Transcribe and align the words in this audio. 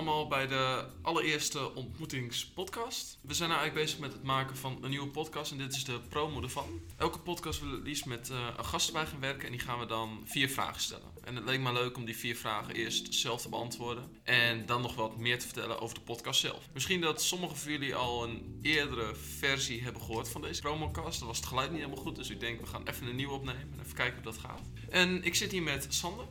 allemaal 0.00 0.28
bij 0.28 0.46
de 0.46 0.84
allereerste 1.02 1.74
ontmoetingspodcast. 1.74 3.18
We 3.22 3.34
zijn 3.34 3.48
nou 3.48 3.60
eigenlijk 3.60 3.86
bezig 3.86 4.00
met 4.00 4.12
het 4.12 4.22
maken 4.22 4.56
van 4.56 4.78
een 4.80 4.90
nieuwe 4.90 5.08
podcast 5.08 5.52
en 5.52 5.58
dit 5.58 5.74
is 5.74 5.84
de 5.84 6.00
promo 6.08 6.42
ervan. 6.42 6.80
Elke 6.96 7.18
podcast 7.18 7.60
willen 7.60 7.78
we 7.78 7.88
liefst 7.88 8.06
met 8.06 8.30
eh, 8.30 8.46
een 8.56 8.64
gast 8.64 8.86
erbij 8.86 9.06
gaan 9.06 9.20
werken 9.20 9.44
en 9.44 9.50
die 9.50 9.60
gaan 9.60 9.78
we 9.78 9.86
dan 9.86 10.22
vier 10.24 10.48
vragen 10.48 10.80
stellen. 10.80 11.08
En 11.24 11.36
het 11.36 11.44
leek 11.44 11.60
me 11.60 11.72
leuk 11.72 11.96
om 11.96 12.04
die 12.04 12.16
vier 12.16 12.36
vragen 12.36 12.74
eerst 12.74 13.14
zelf 13.14 13.42
te 13.42 13.48
beantwoorden 13.48 14.04
en 14.22 14.66
dan 14.66 14.82
nog 14.82 14.94
wat 14.94 15.16
meer 15.16 15.38
te 15.38 15.46
vertellen 15.46 15.80
over 15.80 15.94
de 15.94 16.00
podcast 16.00 16.40
zelf. 16.40 16.68
Misschien 16.72 17.00
dat 17.00 17.22
sommigen 17.22 17.56
van 17.56 17.72
jullie 17.72 17.94
al 17.94 18.24
een 18.24 18.58
eerdere 18.62 19.14
versie 19.14 19.82
hebben 19.82 20.02
gehoord 20.02 20.28
van 20.28 20.42
deze 20.42 20.60
promocast. 20.60 21.18
Dan 21.18 21.28
was 21.28 21.36
het 21.36 21.46
geluid 21.46 21.70
niet 21.70 21.80
helemaal 21.80 22.04
goed, 22.04 22.16
dus 22.16 22.30
ik 22.30 22.40
denk 22.40 22.60
we 22.60 22.66
gaan 22.66 22.86
even 22.86 23.06
een 23.06 23.16
nieuwe 23.16 23.34
opnemen 23.34 23.72
en 23.72 23.80
even 23.80 23.94
kijken 23.94 24.14
hoe 24.14 24.32
dat 24.32 24.38
gaat. 24.38 24.62
En 24.90 25.24
ik 25.24 25.34
zit 25.34 25.52
hier 25.52 25.62
met 25.62 25.86
Sander. 25.88 26.24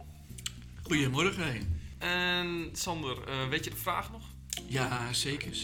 Goedemorgen. 0.84 1.79
En 2.00 2.70
Sander, 2.74 3.24
eh, 3.28 3.48
weet 3.48 3.64
je 3.64 3.70
de 3.70 3.76
vraag 3.76 4.12
nog? 4.12 4.24
Ja, 4.68 5.14
zeker. 5.14 5.58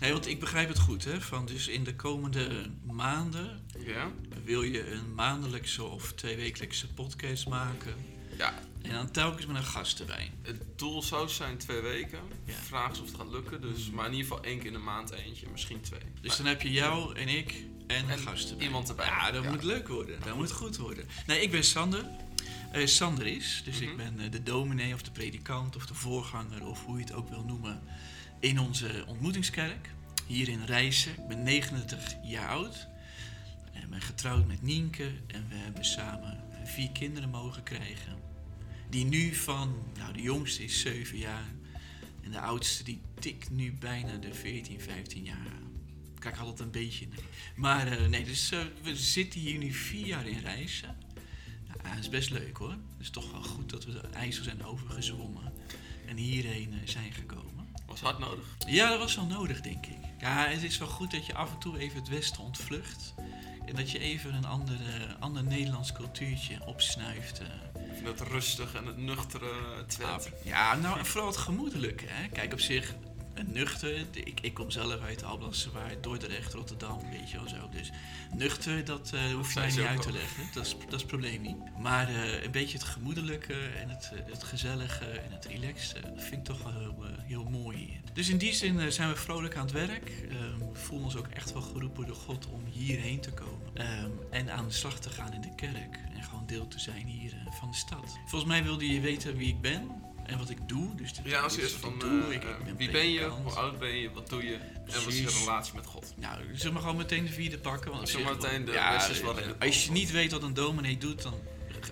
Nee, 0.00 0.12
want 0.12 0.26
ik 0.26 0.40
begrijp 0.40 0.68
het 0.68 0.78
goed, 0.78 1.04
hè. 1.04 1.20
Van 1.20 1.46
dus 1.46 1.68
in 1.68 1.84
de 1.84 1.96
komende 1.96 2.70
maanden 2.82 3.66
Ja. 3.86 4.10
wil 4.44 4.62
je 4.62 4.90
een 4.90 5.14
maandelijkse 5.14 5.82
of 5.84 6.12
tweewekelijkse 6.12 6.88
podcast 6.92 7.48
maken. 7.48 7.94
Ja, 8.38 8.54
En 8.82 8.92
dan 8.92 9.10
telkens 9.10 9.46
met 9.46 9.56
een 9.56 9.64
gast 9.64 10.00
erbij. 10.00 10.30
het 10.42 10.62
doel 10.78 11.02
zou 11.02 11.28
zijn 11.28 11.58
twee 11.58 11.80
weken. 11.80 12.18
Ja. 12.44 12.52
Vraag 12.54 12.90
is 12.92 13.00
of 13.00 13.06
het 13.06 13.16
gaat 13.16 13.30
lukken. 13.30 13.60
Dus, 13.60 13.88
Mm. 13.88 13.94
maar 13.94 14.06
in 14.06 14.12
ieder 14.12 14.26
geval 14.28 14.44
één 14.44 14.56
keer 14.58 14.66
in 14.66 14.72
de 14.72 14.78
maand 14.78 15.10
eentje, 15.10 15.46
misschien 15.52 15.80
twee. 15.80 16.00
Dus 16.20 16.28
Maar 16.28 16.36
dan 16.36 16.46
heb 16.46 16.62
je 16.62 16.70
jou 16.70 17.16
en 17.16 17.28
ik 17.28 17.54
en 17.86 18.04
een 18.04 18.10
En 18.10 18.18
gast 18.18 18.50
erbij. 18.50 18.66
iemand 18.66 18.88
erbij. 18.88 19.06
Ja, 19.06 19.30
dat 19.30 19.44
Ja. 19.44 19.50
moet 19.50 19.62
leuk 19.62 19.88
worden. 19.88 20.18
Dat 20.24 20.36
moet 20.36 20.52
goed 20.52 20.76
worden. 20.76 21.08
Nee, 21.26 21.40
ik 21.42 21.50
ben 21.50 21.64
Sander. 21.64 22.04
Eh, 22.74 22.86
Sander 22.86 23.26
is, 23.26 23.62
dus 23.64 23.80
Mhm. 23.80 23.90
ik 23.90 23.96
ben 23.96 24.20
eh, 24.20 24.30
de 24.30 24.42
dominee 24.42 24.94
of 24.94 25.02
de 25.02 25.10
predikant 25.10 25.76
of 25.76 25.86
de 25.86 25.94
voorganger 25.94 26.66
of 26.66 26.84
hoe 26.84 26.96
je 26.98 27.02
het 27.04 27.12
ook 27.12 27.28
wil 27.28 27.44
noemen 27.44 27.80
in 28.40 28.58
onze 28.60 29.04
ontmoetingskerk 29.06 29.90
hier 30.26 30.48
in 30.48 30.64
Rijssen. 30.64 31.12
Ik 31.12 31.28
ben 31.28 31.42
39 31.42 32.14
jaar 32.24 32.48
oud 32.48 32.86
en 33.72 33.90
ben 33.90 34.00
getrouwd 34.00 34.46
met 34.46 34.62
Nienke 34.62 35.12
en 35.26 35.46
we 35.48 35.54
hebben 35.54 35.84
samen 35.84 36.44
vier 36.64 36.90
kinderen 36.90 37.28
mogen 37.30 37.62
krijgen. 37.62 38.16
Die 38.90 39.04
nu 39.04 39.34
van, 39.34 39.74
nou 39.98 40.12
de 40.12 40.22
jongste 40.22 40.64
is 40.64 40.80
7 40.80 41.18
jaar 41.18 41.48
en 42.22 42.30
de 42.30 42.40
oudste 42.40 42.84
die 42.84 43.00
tikt 43.20 43.50
nu 43.50 43.72
bijna 43.72 44.16
de 44.16 44.34
14, 44.34 44.80
15 44.80 45.24
jaar 45.24 45.36
aan. 45.36 45.72
Kijk 46.18 46.36
altijd 46.36 46.60
een 46.60 46.70
beetje 46.70 47.06
nee. 47.06 47.18
Maar 47.56 47.86
eh, 47.86 48.06
nee, 48.08 48.24
dus 48.24 48.50
eh, 48.50 48.60
we 48.82 48.96
zitten 48.96 49.40
hier 49.40 49.58
nu 49.58 49.72
vier 49.72 50.06
jaar 50.06 50.26
in 50.26 50.38
Rijssen. 50.38 50.96
Nou, 51.82 51.94
dat 51.94 52.04
is 52.04 52.08
best 52.10 52.30
leuk 52.30 52.56
hoor. 52.56 52.70
Het 52.70 53.00
is 53.00 53.10
toch 53.10 53.30
wel 53.32 53.42
goed 53.42 53.70
dat 53.70 53.84
we 53.84 53.92
de 53.92 54.00
IJssel 54.12 54.44
zijn 54.44 54.64
overgezwommen 54.64 55.52
en 56.06 56.16
hierheen 56.16 56.72
eh, 56.72 56.88
zijn 56.88 57.12
gekomen. 57.12 57.52
Was 57.86 58.00
hard 58.00 58.18
nodig. 58.18 58.44
Ja, 58.66 58.88
dat 58.88 58.98
was 58.98 59.16
wel 59.16 59.26
nodig, 59.26 59.60
denk 59.60 59.86
ik. 59.86 59.98
Ja, 60.20 60.46
het 60.46 60.62
is 60.62 60.78
wel 60.78 60.88
goed 60.88 61.10
dat 61.10 61.26
je 61.26 61.34
af 61.34 61.52
en 61.52 61.58
toe 61.58 61.78
even 61.78 61.98
het 61.98 62.08
Westen 62.08 62.42
ontvlucht. 62.42 63.14
En 63.66 63.74
dat 63.74 63.90
je 63.90 63.98
even 63.98 64.34
een 64.34 64.44
ander, 64.44 64.74
eh, 64.74 65.20
ander 65.20 65.44
Nederlands 65.44 65.92
cultuurtje 65.92 66.66
opsnuift. 66.66 67.40
eh. 67.40 67.46
Het 68.04 68.20
rustig 68.20 68.74
en 68.74 68.86
het 68.86 68.96
nuchtere 68.96 69.84
Twente. 69.86 70.30
Ja, 70.44 70.74
nou, 70.74 70.98
en 70.98 71.06
vooral 71.06 71.28
het 71.28 71.36
gemoedelijke. 71.36 72.04
Hè? 72.08 72.28
Kijk, 72.28 72.52
op 72.52 72.60
zich, 72.60 72.94
nuchter. 73.42 74.06
Ik, 74.12 74.40
ik 74.40 74.54
kom 74.54 74.70
zelf 74.70 75.00
uit 75.00 75.24
Alblasserwaard, 75.24 76.02
Dordrecht, 76.02 76.52
Rotterdam, 76.52 77.00
weet 77.10 77.30
je 77.30 77.36
wel 77.36 77.48
zo. 77.48 77.68
Dus 77.70 77.90
nuchter, 78.34 78.84
dat 78.84 79.10
eh, 79.14 79.20
hoef 79.34 79.54
je 79.54 79.60
mij 79.60 79.68
niet 79.68 79.80
uit 79.80 80.02
te 80.02 80.12
leggen. 80.12 80.44
Dat 80.54 80.64
is, 80.64 80.76
dat 80.78 80.92
is 80.92 81.00
het 81.00 81.06
probleem 81.06 81.42
niet. 81.42 81.56
Maar 81.78 82.08
eh, 82.08 82.42
een 82.42 82.50
beetje 82.50 82.78
het 82.78 82.86
gemoedelijke 82.86 83.54
en 83.54 83.88
het, 83.88 84.10
eh, 84.14 84.32
het 84.32 84.44
gezellige 84.44 85.04
en 85.04 85.32
het 85.32 85.44
relaxte, 85.44 86.00
dat 86.00 86.22
vind 86.22 86.34
ik 86.34 86.44
toch 86.44 86.62
wel 86.62 86.72
heel, 86.72 87.04
heel 87.22 87.44
mooi 87.44 87.76
hier. 87.76 88.00
Dus 88.12 88.28
in 88.28 88.38
die 88.38 88.52
zin 88.52 88.92
zijn 88.92 89.08
we 89.08 89.16
vrolijk 89.16 89.56
aan 89.56 89.64
het 89.64 89.72
werk. 89.72 90.08
Ehm, 90.08 90.58
we 90.58 90.78
voelen 90.78 91.04
ons 91.04 91.16
ook 91.16 91.28
echt 91.28 91.52
wel 91.52 91.62
geroepen 91.62 92.06
door 92.06 92.16
God 92.16 92.46
om 92.46 92.64
hierheen 92.70 93.20
te 93.20 93.32
komen. 93.32 93.70
Ehm, 93.74 94.10
en 94.30 94.50
aan 94.52 94.66
de 94.66 94.74
slag 94.74 94.98
te 94.98 95.10
gaan 95.10 95.32
in 95.32 95.40
de 95.40 95.54
kerk. 95.54 95.98
En 96.14 96.22
gewoon 96.22 96.46
deel 96.46 96.68
te 96.68 96.80
zijn 96.80 97.06
hier 97.06 97.34
van 97.58 97.70
de 97.70 97.76
stad. 97.76 98.18
Volgens 98.26 98.50
mij 98.50 98.62
wilde 98.62 98.88
je 98.88 99.00
weten 99.00 99.36
wie 99.36 99.48
ik 99.48 99.60
ben 99.60 100.04
en 100.26 100.38
wat 100.38 100.50
ik 100.50 100.68
doe. 100.68 100.94
Dus 100.94 101.10
Ja, 101.24 101.40
als 101.40 101.56
eerst 101.56 101.74
is 101.74 101.80
wat 101.80 101.80
van 101.80 101.92
ik 101.94 102.00
doe. 102.00 102.22
eh, 102.24 102.34
Ik- 102.34 102.42
ik 102.42 102.48
eh, 102.68 102.72
wie 102.76 102.90
ben 102.90 103.08
je, 103.10 103.24
hoe 103.24 103.52
oud 103.52 103.78
ben 103.78 103.96
je, 103.96 104.10
wat 104.12 104.28
doe 104.28 104.44
je 104.44 104.54
en 104.54 104.82
wat 105.04 105.06
is 105.12 105.18
je 105.20 105.38
relatie 105.44 105.74
met 105.74 105.86
God? 105.86 106.12
Nou, 106.16 106.40
zullen 106.54 106.74
we 106.74 106.80
gewoon 106.80 106.96
meteen 106.96 107.24
de 107.24 107.32
vierde 107.32 107.58
pakken? 107.58 107.90
Want 107.90 108.02
meteen 108.14 108.64
de 108.64 108.72
beste 108.94 109.10
is 109.10 109.20
wel 109.20 109.34
redelijk 109.34 109.62
Als 109.64 109.84
je 109.84 109.90
niet 109.90 110.10
weet 110.10 110.30
wat 110.32 110.42
een 110.42 110.54
dominee 110.54 110.98
doet, 110.98 111.22
dan... 111.22 111.34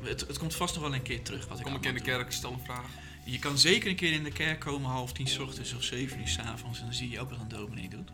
Het, 0.03 0.21
het 0.21 0.38
komt 0.38 0.54
vast 0.54 0.75
nog 0.75 0.82
wel 0.82 0.94
een 0.94 1.03
keer 1.03 1.22
terug. 1.22 1.47
Wat 1.48 1.59
ik 1.59 1.65
Kom 1.65 1.75
ik 1.75 1.84
in 1.84 1.94
de 1.94 2.00
kerk, 2.00 2.32
stel 2.32 2.53
een 2.53 2.65
vraag. 2.65 2.87
Je 3.25 3.38
kan 3.38 3.59
zeker 3.59 3.91
een 3.91 3.97
keer 3.97 4.12
in 4.12 4.25
de 4.25 4.31
kerk 4.32 4.60
komen, 4.60 4.91
half 4.91 5.12
tien 5.12 5.26
's 5.28 5.38
ochtends 5.38 5.75
of 5.75 5.82
zeven 5.82 6.21
uur 6.21 6.28
's 6.28 6.38
avonds. 6.38 6.78
En 6.78 6.84
dan 6.84 6.94
zie 6.94 7.10
je 7.10 7.21
ook 7.21 7.31
wat 7.31 7.38
een 7.41 7.48
dominee 7.48 7.88
doet. 7.88 8.09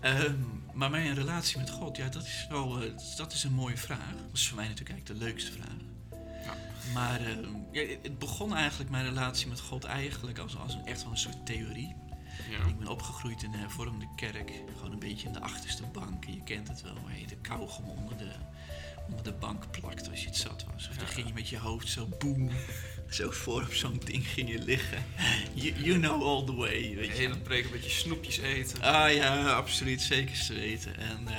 Ehm, 0.00 0.34
maar 0.74 0.90
mijn 0.90 1.14
relatie 1.14 1.58
met 1.58 1.70
God, 1.70 1.96
ja, 1.96 2.08
dat 2.08 2.24
is 2.24 2.46
wel 2.50 2.82
eh, 2.82 2.90
dat 3.16 3.32
is 3.32 3.44
een 3.44 3.52
mooie 3.52 3.76
vraag. 3.76 3.98
Dat 4.28 4.30
is 4.40 4.46
voor 4.48 4.56
mij 4.56 4.68
natuurlijk 4.68 4.90
eigenlijk 4.98 5.20
de 5.20 5.26
leukste 5.26 5.52
vraag. 5.52 5.76
Maar 6.94 7.20
ehm, 7.20 7.48
ja, 7.72 7.82
het 8.02 8.18
begon 8.18 8.54
eigenlijk 8.54 8.90
mijn 8.90 9.04
relatie 9.04 9.46
met 9.48 9.60
God 9.60 9.84
eigenlijk 9.84 10.38
als, 10.38 10.56
als 10.56 10.74
een, 10.74 10.86
echt 10.86 11.02
wel 11.02 11.10
een 11.12 11.18
soort 11.18 11.46
theorie. 11.46 11.94
Ja. 12.50 12.66
Ik 12.68 12.78
ben 12.78 12.88
opgegroeid 12.88 13.42
in 13.42 13.52
een 13.52 13.58
hervormde 13.58 14.06
kerk. 14.16 14.52
Gewoon 14.76 14.92
een 14.92 14.98
beetje 14.98 15.26
in 15.26 15.32
de 15.32 15.40
achterste 15.40 15.82
bank. 15.92 16.24
Je 16.24 16.42
kent 16.44 16.68
het 16.68 16.82
wel, 16.82 16.94
waar 17.04 17.18
je 17.18 17.26
de 17.26 17.36
kauwgom 17.36 17.88
onder 17.88 18.16
de, 18.16 18.30
onder 19.08 19.24
de 19.24 19.32
bank 19.32 19.70
plakt 19.70 20.10
als 20.10 20.20
je 20.20 20.26
het 20.26 20.36
zat 20.36 20.64
was. 20.72 20.88
Of 20.88 20.96
dan 20.96 21.06
ging 21.06 21.26
je 21.26 21.32
met 21.34 21.48
je 21.48 21.58
hoofd 21.58 21.88
zo 21.88 22.08
boem, 22.18 22.50
zo 23.10 23.30
voor 23.30 23.62
op 23.62 23.72
zo'n 23.72 24.00
ding 24.04 24.26
ging 24.26 24.48
je 24.50 24.58
liggen. 24.58 25.04
You, 25.54 25.74
you 25.82 25.98
know 26.00 26.22
all 26.22 26.44
the 26.44 26.54
way, 26.54 26.94
weet 26.94 26.96
De 26.96 27.02
je. 27.04 27.10
hele 27.12 27.38
preek 27.38 27.64
een 27.64 27.70
beetje 27.70 27.90
snoepjes 27.90 28.38
eten. 28.38 28.82
Ah 28.82 29.12
ja, 29.14 29.52
absoluut, 29.52 30.00
zeker 30.02 30.44
te 30.46 30.54
weten. 30.54 30.96
En 30.98 31.28
eh, 31.28 31.34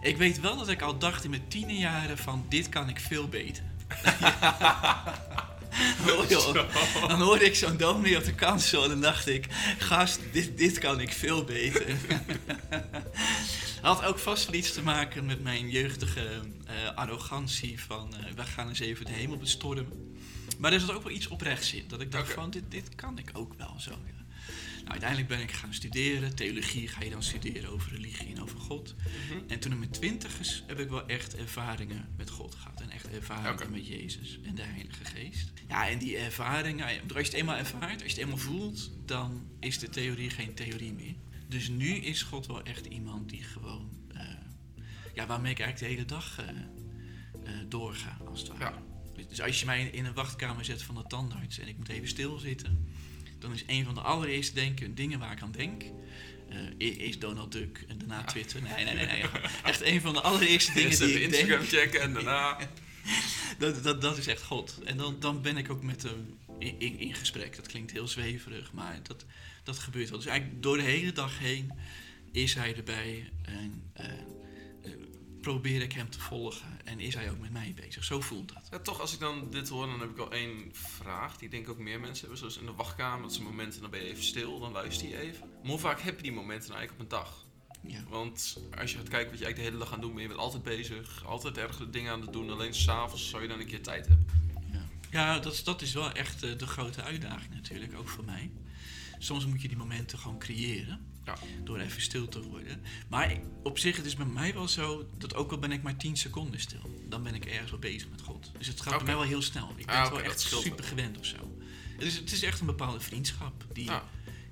ik 0.00 0.16
weet 0.16 0.40
wel 0.40 0.56
dat 0.56 0.68
ik 0.68 0.82
al 0.82 0.98
dacht 0.98 1.24
in 1.24 1.30
mijn 1.30 1.48
tienerjaren 1.48 2.18
van 2.18 2.46
dit 2.48 2.68
kan 2.68 2.88
ik 2.88 3.00
veel 3.00 3.28
beter. 3.28 3.64
Oh, 6.08 6.28
joh. 6.28 6.54
Dan 7.08 7.20
hoorde 7.20 7.44
ik 7.44 7.54
zo'n 7.54 7.76
dominee 7.76 8.16
op 8.16 8.24
de 8.24 8.34
kansel 8.34 8.82
en 8.82 8.88
dan 8.88 9.00
dacht 9.00 9.28
ik, 9.28 9.46
gast, 9.78 10.20
dit, 10.32 10.58
dit 10.58 10.78
kan 10.78 11.00
ik 11.00 11.12
veel 11.12 11.44
beter. 11.44 11.86
Had 13.82 14.04
ook 14.04 14.18
vast 14.18 14.46
wel 14.46 14.54
iets 14.54 14.72
te 14.72 14.82
maken 14.82 15.26
met 15.26 15.42
mijn 15.42 15.70
jeugdige 15.70 16.28
eh, 16.66 16.74
arrogantie 16.94 17.80
van, 17.80 18.14
eh, 18.14 18.32
we 18.34 18.42
gaan 18.42 18.68
eens 18.68 18.80
even 18.80 19.04
de 19.04 19.12
hemel 19.12 19.36
bestormen. 19.36 20.14
Maar 20.58 20.72
er 20.72 20.80
zat 20.80 20.92
ook 20.92 21.02
wel 21.02 21.12
iets 21.12 21.28
oprechts 21.28 21.72
in, 21.72 21.84
dat 21.88 22.00
ik 22.00 22.12
dacht 22.12 22.32
van, 22.32 22.50
dit, 22.50 22.64
dit 22.68 22.94
kan 22.94 23.18
ik 23.18 23.30
ook 23.32 23.52
wel 23.56 23.74
zo. 23.78 23.90
Ja. 23.90 24.15
Nou, 24.86 24.98
uiteindelijk 24.98 25.28
ben 25.28 25.48
ik 25.48 25.52
gaan 25.52 25.74
studeren, 25.74 26.34
theologie 26.34 26.88
ga 26.88 27.02
je 27.02 27.10
dan 27.10 27.22
studeren 27.22 27.70
over 27.70 27.92
religie 27.92 28.34
en 28.34 28.42
over 28.42 28.58
God. 28.58 28.94
Mhm. 28.94 29.38
En 29.48 29.60
toen 29.60 29.72
in 29.72 29.78
mijn 29.78 29.90
twintigers 29.90 30.62
heb 30.66 30.78
ik 30.78 30.88
wel 30.88 31.06
echt 31.06 31.36
ervaringen 31.36 32.08
met 32.16 32.30
God 32.30 32.54
gehad. 32.54 32.80
En 32.80 32.90
echt 32.90 33.08
ervaringen 33.08 33.70
met 33.70 33.86
Jezus 33.86 34.38
en 34.42 34.54
de 34.54 34.62
Heilige 34.62 35.04
Geest. 35.04 35.52
Ja, 35.68 35.88
en 35.88 35.98
die 35.98 36.16
ervaringen, 36.16 36.84
als 36.86 37.00
je 37.08 37.18
het 37.18 37.32
eenmaal 37.32 37.56
ervaart, 37.56 38.02
als 38.02 38.02
je 38.02 38.08
het 38.08 38.18
eenmaal 38.18 38.36
voelt, 38.36 38.90
dan 39.04 39.46
is 39.60 39.78
de 39.78 39.88
theorie 39.88 40.30
geen 40.30 40.54
theorie 40.54 40.92
meer. 40.92 41.14
Dus 41.48 41.68
nu 41.68 41.94
is 41.94 42.22
God 42.22 42.46
wel 42.46 42.62
echt 42.62 42.86
iemand 42.86 43.28
die 43.28 43.42
gewoon, 43.42 43.90
eh, 44.14 44.20
ja, 45.14 45.26
waarmee 45.26 45.52
ik 45.52 45.60
eigenlijk 45.60 45.78
de 45.78 45.98
hele 45.98 46.08
dag 46.08 46.38
eh, 46.38 46.48
eh, 46.48 47.60
doorga, 47.68 48.18
als 48.28 48.40
het 48.40 48.48
ware. 48.48 48.78
Ja. 49.16 49.24
Dus 49.28 49.40
als 49.40 49.60
je 49.60 49.66
mij 49.66 49.86
in 49.86 50.04
een 50.04 50.14
wachtkamer 50.14 50.64
zet 50.64 50.82
van 50.82 50.94
de 50.94 51.04
tandarts 51.06 51.58
en 51.58 51.68
ik 51.68 51.76
moet 51.76 51.88
even 51.88 52.08
stilzitten, 52.08 52.94
dan 53.38 53.52
is 53.52 53.64
een 53.66 53.84
van 53.84 53.94
de 53.94 54.00
allereerste 54.00 54.54
denken, 54.54 54.94
dingen 54.94 55.18
waar 55.18 55.32
ik 55.32 55.42
aan 55.42 55.52
denk, 55.52 55.82
i- 56.78 57.00
is 57.02 57.18
Donald 57.18 57.52
Duck 57.52 57.84
en 57.88 57.98
daarna 57.98 58.24
Twitter. 58.24 58.62
Nee, 58.62 58.84
nee, 58.84 58.94
nee, 58.94 59.06
nee. 59.06 59.22
Echt 59.64 59.82
een 59.82 60.00
van 60.00 60.12
de 60.14 60.20
allereerste 60.20 60.72
dingen 60.72 60.88
Eerst 60.88 61.00
die 61.02 61.20
ik 61.20 61.20
Instagram 61.32 61.58
denk. 61.58 61.68
checken 61.70 62.00
en 62.00 62.12
daarna... 62.12 62.58
Dat, 63.58 63.82
dat, 63.82 64.00
dat 64.00 64.18
is 64.18 64.26
echt 64.26 64.42
God. 64.42 64.78
En 64.84 64.96
dan, 64.96 65.16
dan 65.20 65.42
ben 65.42 65.56
ik 65.56 65.70
ook 65.70 65.82
met 65.82 66.02
hem 66.02 66.38
in, 66.58 66.74
in, 66.80 66.98
in 66.98 67.14
gesprek. 67.14 67.56
Dat 67.56 67.66
klinkt 67.66 67.92
heel 67.92 68.08
zweverig, 68.08 68.72
maar 68.72 68.98
dat, 69.02 69.24
dat 69.62 69.78
gebeurt 69.78 70.08
wel. 70.10 70.18
Dus 70.18 70.26
eigenlijk 70.28 70.62
door 70.62 70.76
de 70.76 70.82
hele 70.82 71.12
dag 71.12 71.38
heen 71.38 71.72
is 72.32 72.54
hij 72.54 72.76
erbij 72.76 73.30
en 73.42 73.82
eh, 73.92 74.06
probeer 75.52 75.82
ik 75.82 75.92
hem 75.92 76.10
te 76.10 76.20
volgen. 76.20 76.78
En 76.84 77.00
is 77.00 77.14
hij 77.14 77.30
ook 77.30 77.38
met 77.38 77.50
mij 77.52 77.72
bezig. 77.76 78.04
Zo 78.04 78.20
voelt 78.20 78.54
dat. 78.54 78.68
Ja, 78.70 78.78
toch, 78.78 79.00
als 79.00 79.12
ik 79.14 79.20
dan 79.20 79.50
dit 79.50 79.68
hoor, 79.68 79.86
dan 79.86 80.00
heb 80.00 80.10
ik 80.10 80.16
wel 80.16 80.32
één 80.32 80.68
vraag. 80.72 81.36
Die 81.38 81.48
denk 81.48 81.62
ik 81.64 81.70
ook 81.70 81.78
meer 81.78 82.00
mensen 82.00 82.20
hebben. 82.20 82.38
Zoals 82.38 82.58
in 82.58 82.66
de 82.66 82.72
wachtkamer, 82.72 83.22
dat 83.22 83.32
zijn 83.32 83.44
momenten, 83.44 83.80
dan 83.80 83.90
ben 83.90 84.00
je 84.00 84.06
even 84.10 84.22
stil, 84.24 84.60
dan 84.60 84.72
luister 84.72 85.08
je 85.08 85.20
even. 85.20 85.48
Maar 85.62 85.70
hoe 85.70 85.78
vaak 85.78 86.00
heb 86.00 86.16
je 86.16 86.22
die 86.22 86.32
momenten 86.32 86.68
nou 86.68 86.78
eigenlijk 86.80 87.12
op 87.12 87.12
een 87.12 87.18
dag? 87.22 87.44
Ja. 87.92 88.04
Want 88.08 88.58
als 88.78 88.90
je 88.92 88.96
gaat 88.96 89.08
kijken 89.08 89.30
wat 89.30 89.38
je 89.38 89.44
eigenlijk 89.44 89.56
de 89.56 89.62
hele 89.62 89.78
dag 89.78 89.92
aan 89.92 90.00
doen 90.00 90.10
bent, 90.10 90.22
je 90.22 90.28
bent 90.28 90.40
altijd 90.40 90.62
bezig, 90.62 91.24
altijd 91.26 91.56
ergens 91.58 91.90
dingen 91.90 92.12
aan 92.12 92.20
het 92.20 92.32
doen. 92.32 92.50
Alleen 92.50 92.74
s'avonds 92.74 93.28
zou 93.28 93.42
je 93.42 93.48
dan 93.48 93.60
een 93.60 93.66
keer 93.66 93.82
tijd 93.82 94.06
hebben. 94.08 94.26
Ja, 94.72 94.82
ja 95.10 95.38
dat, 95.38 95.52
is- 95.52 95.64
dat 95.64 95.82
is 95.82 95.92
wel 95.92 96.12
echt 96.12 96.42
eh, 96.42 96.58
de 96.58 96.66
grote 96.66 97.02
uitdaging 97.02 97.54
natuurlijk, 97.54 97.94
ook 97.98 98.08
voor 98.08 98.24
mij. 98.24 98.50
Soms 99.18 99.46
moet 99.46 99.62
je 99.62 99.68
die 99.68 99.76
momenten 99.76 100.18
gewoon 100.18 100.38
creëren. 100.38 101.14
Ja. 101.26 101.34
Door 101.64 101.78
even 101.78 102.02
stil 102.02 102.28
te 102.28 102.42
worden. 102.42 102.82
Maar 103.08 103.36
op 103.62 103.78
zich, 103.78 103.96
het 103.96 104.06
is 104.06 104.16
bij 104.16 104.26
mij 104.26 104.54
wel 104.54 104.68
zo 104.68 105.08
dat 105.18 105.34
ook 105.34 105.50
al 105.52 105.58
ben 105.58 105.72
ik 105.72 105.82
maar 105.82 105.96
10 105.96 106.16
seconden 106.16 106.60
stil, 106.60 107.00
dan 107.08 107.22
ben 107.22 107.34
ik 107.34 107.44
ergens 107.44 107.70
wel 107.70 107.80
bezig 107.80 108.08
met 108.10 108.20
God. 108.20 108.52
Dus 108.58 108.66
het 108.66 108.80
gaat 108.80 108.94
Oké. 108.94 109.04
bij 109.04 109.12
mij 109.14 109.22
wel 109.22 109.30
heel 109.32 109.42
snel. 109.42 109.72
Ik 109.76 109.86
ben 109.86 109.94
Ah, 109.94 110.02
het 110.02 110.10
wel 110.12 110.20
echt 110.22 110.40
super 110.40 110.84
gewend 110.84 111.18
of 111.18 111.24
zo. 111.26 111.58
Het 111.96 112.02
is, 112.06 112.16
het 112.16 112.32
is 112.32 112.42
echt 112.42 112.60
een 112.60 112.66
bepaalde 112.66 113.00
vriendschap 113.00 113.66
die, 113.72 113.84
Ja. 113.84 114.04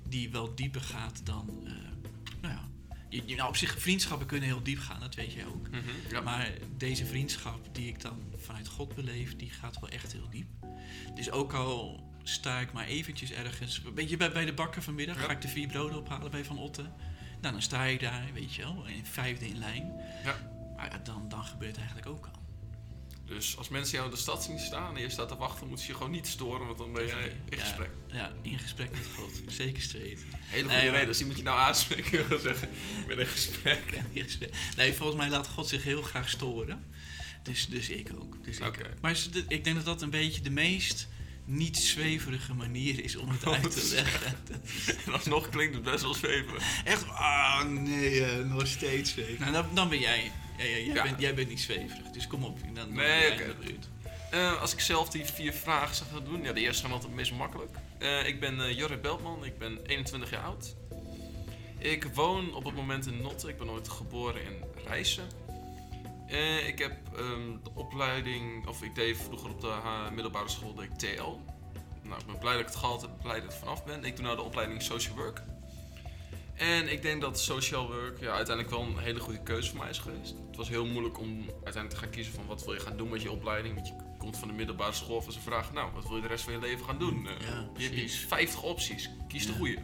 die 0.07 0.29
wel 0.31 0.55
dieper 0.55 0.81
gaat 0.81 1.21
dan. 1.25 1.49
eh, 1.65 1.71
nou 2.41 2.53
ja, 2.53 2.69
je, 3.09 3.21
je- 3.25 3.35
nou, 3.35 3.49
op 3.49 3.55
zich 3.57 3.79
vriendschappen 3.81 4.27
kunnen 4.27 4.47
heel 4.47 4.63
diep 4.63 4.79
gaan, 4.79 4.99
dat 4.99 5.15
weet 5.15 5.33
je 5.33 5.45
ook. 5.47 5.69
Mhm, 5.69 5.79
ja. 6.09 6.21
Maar 6.21 6.51
deze 6.77 7.05
vriendschap 7.05 7.75
die 7.75 7.87
ik 7.87 8.01
dan 8.01 8.19
vanuit 8.37 8.67
God 8.67 8.95
beleef, 8.95 9.35
die 9.35 9.49
gaat 9.49 9.79
wel 9.79 9.89
echt 9.89 10.11
heel 10.11 10.29
diep. 10.29 10.47
Dus 11.15 11.31
ook 11.31 11.53
al 11.53 12.03
sta 12.29 12.59
ik 12.59 12.71
maar 12.71 12.85
eventjes 12.85 13.31
ergens, 13.31 13.81
weet 13.95 14.09
je, 14.09 14.17
bij, 14.17 14.31
bij 14.31 14.45
de 14.45 14.53
bakker 14.53 14.81
vanmiddag 14.83 15.15
Ja. 15.15 15.21
ga 15.23 15.31
ik 15.31 15.41
de 15.41 15.47
vier 15.47 15.67
broden 15.67 15.99
ophalen 15.99 16.31
bij 16.31 16.43
Van 16.45 16.57
Otten. 16.57 16.93
Nou, 17.41 17.53
dan 17.53 17.61
sta 17.61 17.83
ik 17.85 17.99
daar, 17.99 18.25
weet 18.33 18.53
je 18.53 18.61
wel, 18.61 18.85
in 18.85 19.05
vijfde 19.05 19.47
in 19.47 19.57
lijn. 19.57 19.93
Ja. 20.23 20.35
Maar 20.75 20.91
ja, 20.91 20.97
dan, 20.97 21.29
dan 21.29 21.43
gebeurt 21.45 21.71
het 21.75 21.85
eigenlijk 21.85 22.07
ook 22.07 22.25
al. 22.25 22.43
Dus 23.25 23.57
als 23.57 23.69
mensen 23.69 23.93
jou 23.93 24.05
in 24.05 24.13
de 24.15 24.19
stad 24.21 24.43
zien 24.43 24.59
staan 24.59 24.95
en 24.95 25.01
je 25.01 25.09
staat 25.09 25.27
te 25.27 25.35
wachten, 25.35 25.67
moeten 25.67 25.85
ze 25.85 25.91
je 25.91 25.97
gewoon 25.97 26.11
niet 26.11 26.27
storen, 26.27 26.65
want 26.65 26.77
dan 26.77 26.93
ben 26.93 27.05
jij 27.07 27.35
in 27.49 27.59
gesprek. 27.59 27.89
Ja, 28.07 28.31
in 28.41 28.59
gesprek 28.59 28.91
met 28.91 29.07
God. 29.15 29.41
Zeker 29.47 29.81
straight. 29.81 30.21
Hele 30.31 30.67
Nee, 30.67 30.75
goede 30.75 30.81
maar- 30.85 30.91
reden. 30.91 31.07
Als 31.07 31.19
iemand 31.19 31.37
je 31.37 31.43
nou 31.43 31.59
aanspreken 31.59 32.27
wil 32.29 32.39
zeggen, 32.39 32.67
ik 33.01 33.07
ben 33.07 33.19
in 33.19 33.25
gesprek. 33.25 33.93
Ja, 33.93 34.01
in 34.11 34.23
gesprek. 34.23 34.53
Nee, 34.77 34.93
volgens 34.93 35.17
mij 35.17 35.29
laat 35.29 35.47
God 35.47 35.67
zich 35.67 35.83
heel 35.83 36.01
graag 36.01 36.29
storen. 36.29 36.83
Dus, 37.43 37.67
dus 37.67 37.89
ik 37.89 38.11
ook. 38.19 38.43
Dus 38.45 38.57
ik. 38.59 38.89
Maar 39.01 39.17
ik 39.47 39.63
denk 39.63 39.75
dat 39.75 39.85
dat 39.85 40.01
een 40.01 40.09
beetje 40.09 40.41
de 40.41 40.49
meest 40.49 41.07
niet 41.45 41.77
zweverige 41.77 42.53
manier 42.53 43.03
is 43.03 43.15
om 43.15 43.29
het 43.29 43.45
uit 43.45 43.71
te 43.71 43.89
leggen. 43.95 44.37
En 45.05 45.13
alsnog 45.13 45.49
klinkt 45.49 45.75
het 45.75 45.83
best 45.83 46.03
wel 46.03 46.13
zweverig. 46.13 46.63
Echt, 46.83 47.07
ah 47.09 47.63
nee, 47.63 48.25
eh, 48.25 48.45
nog 48.45 48.67
steeds 48.67 49.11
zweverig. 49.11 49.39
Nou, 49.39 49.51
dan, 49.51 49.65
dan 49.73 49.89
ben 49.89 49.99
jij. 49.99 50.31
Ja, 50.57 50.63
ja, 50.63 50.69
jij, 50.69 50.85
Ja. 50.85 51.03
Bent, 51.03 51.19
jij 51.19 51.33
bent 51.35 51.49
niet 51.49 51.59
zweverig, 51.61 52.09
dus 52.13 52.27
kom 52.27 52.43
op. 52.43 52.59
Dan, 52.63 52.73
dan 52.73 52.93
Nee, 52.93 53.31
oké. 53.31 53.55
buurt. 53.65 53.87
Eh, 54.31 54.61
als 54.61 54.73
ik 54.73 54.79
zelf 54.79 55.09
die 55.09 55.25
vier 55.25 55.53
vragen 55.53 55.95
zou 55.95 56.09
gaan 56.09 56.23
doen, 56.23 56.43
ja, 56.43 56.53
de 56.53 56.59
eerste 56.59 56.79
zijn 56.79 56.91
altijd 56.91 57.11
het 57.11 57.19
meest 57.19 57.31
makkelijk. 57.33 57.71
Eh, 57.99 58.27
ik 58.27 58.39
ben 58.39 58.59
eh 58.61 58.77
Jorrit 58.77 59.01
Beltman, 59.01 59.45
ik 59.45 59.57
ben 59.57 59.79
21 59.85 60.29
jaar 60.29 60.43
oud. 60.43 60.75
Ik 61.79 62.03
woon 62.13 62.53
op 62.53 62.63
het 62.65 62.75
moment 62.75 63.05
in 63.05 63.21
Notte, 63.21 63.49
ik 63.49 63.57
ben 63.57 63.69
ooit 63.69 63.89
geboren 63.89 64.41
in 64.43 64.63
Rijssen. 64.87 65.23
Eh, 66.27 66.67
ik 66.67 66.79
heb 66.79 66.91
ehm, 67.15 67.57
de 67.63 67.69
opleiding, 67.73 68.67
of 68.67 68.81
ik 68.83 68.95
deed 68.95 69.17
vroeger 69.17 69.49
op 69.49 69.61
de 69.61 69.73
middelbare 70.13 70.49
school 70.49 70.73
deed 70.73 70.85
ik 70.85 70.97
TL. 70.97 71.39
Nou, 72.03 72.19
ik 72.19 72.25
ben 72.25 72.37
blij 72.37 72.51
dat 72.51 72.61
ik 72.61 72.67
het 72.67 72.75
gehaald 72.75 73.01
heb, 73.01 73.11
blij 73.21 73.41
dat 73.41 73.51
ik 73.53 73.57
vanaf 73.59 73.83
ben. 73.85 74.03
Ik 74.03 74.15
doe 74.15 74.25
nou 74.25 74.35
de 74.37 74.41
opleiding 74.43 74.81
Social 74.81 75.15
Work. 75.15 75.41
En 76.55 76.91
ik 76.91 77.01
denk 77.01 77.21
dat 77.21 77.39
social 77.39 77.87
work 77.87 78.19
ja, 78.19 78.31
uiteindelijk 78.33 78.75
wel 78.75 78.81
een 78.85 78.97
hele 78.97 79.19
goede 79.19 79.43
keuze 79.43 79.69
voor 79.69 79.79
mij 79.79 79.89
is 79.89 79.97
geweest. 79.99 80.35
Het 80.47 80.55
was 80.55 80.69
heel 80.69 80.85
moeilijk 80.85 81.19
om 81.19 81.45
uiteindelijk 81.49 81.89
te 81.93 81.97
gaan 81.97 82.09
kiezen 82.09 82.33
van 82.33 82.45
wat 82.45 82.65
wil 82.65 82.73
je 82.73 82.79
gaan 82.79 82.97
doen 82.97 83.09
met 83.09 83.21
je 83.21 83.31
opleiding. 83.31 83.75
Want 83.75 83.87
je 83.87 83.93
komt 84.17 84.37
van 84.37 84.47
de 84.47 84.53
middelbare 84.53 84.93
school 84.93 85.23
en 85.25 85.31
ze 85.31 85.39
vragen, 85.39 85.73
nou, 85.73 85.91
wat 85.93 86.07
wil 86.07 86.15
je 86.15 86.21
de 86.21 86.27
rest 86.27 86.43
van 86.43 86.53
je 86.53 86.59
leven 86.59 86.85
gaan 86.85 86.99
doen? 86.99 87.27
Eh, 87.27 87.33
Ja, 87.39 87.47
je 87.47 87.53
hebt 87.55 87.73
precies. 87.73 88.03
iets 88.03 88.15
50 88.25 88.61
opties, 88.63 89.09
kies 89.27 89.45
de 89.45 89.51
Ja. 89.51 89.57
goede. 89.57 89.77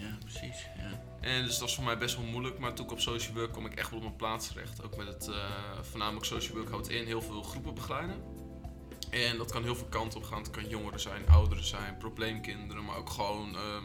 Ja, 0.00 0.18
precies. 0.20 0.66
Ja. 0.76 1.02
En 1.20 1.42
dus 1.42 1.50
dat 1.50 1.60
was 1.60 1.74
voor 1.74 1.84
mij 1.84 1.98
best 1.98 2.16
wel 2.16 2.24
moeilijk, 2.24 2.58
maar 2.58 2.74
toen 2.74 2.84
ik 2.84 2.92
op 2.92 3.00
social 3.00 3.34
work 3.34 3.52
kwam 3.52 3.66
ik 3.66 3.74
echt 3.74 3.88
wel 3.90 3.98
op 3.98 4.04
mijn 4.04 4.16
plaats 4.16 4.48
terecht. 4.48 4.82
Ook 4.84 4.96
met 4.96 5.06
het, 5.06 5.28
eh, 5.28 5.34
voornamelijk 5.82 6.26
social 6.26 6.56
work 6.56 6.70
houdt 6.70 6.88
in 6.88 7.06
heel 7.06 7.22
veel 7.22 7.42
groepen 7.42 7.74
begeleiden. 7.74 8.16
En 9.10 9.36
dat 9.36 9.50
kan 9.50 9.62
heel 9.62 9.76
veel 9.76 9.86
kanten 9.86 10.18
op 10.18 10.24
gaan. 10.24 10.38
Het 10.38 10.50
kan 10.50 10.68
jongeren 10.68 11.00
zijn, 11.00 11.28
ouderen 11.28 11.64
zijn, 11.64 11.96
probleemkinderen, 11.96 12.84
maar 12.84 12.96
ook 12.96 13.10
gewoon 13.10 13.56
ehm, 13.56 13.84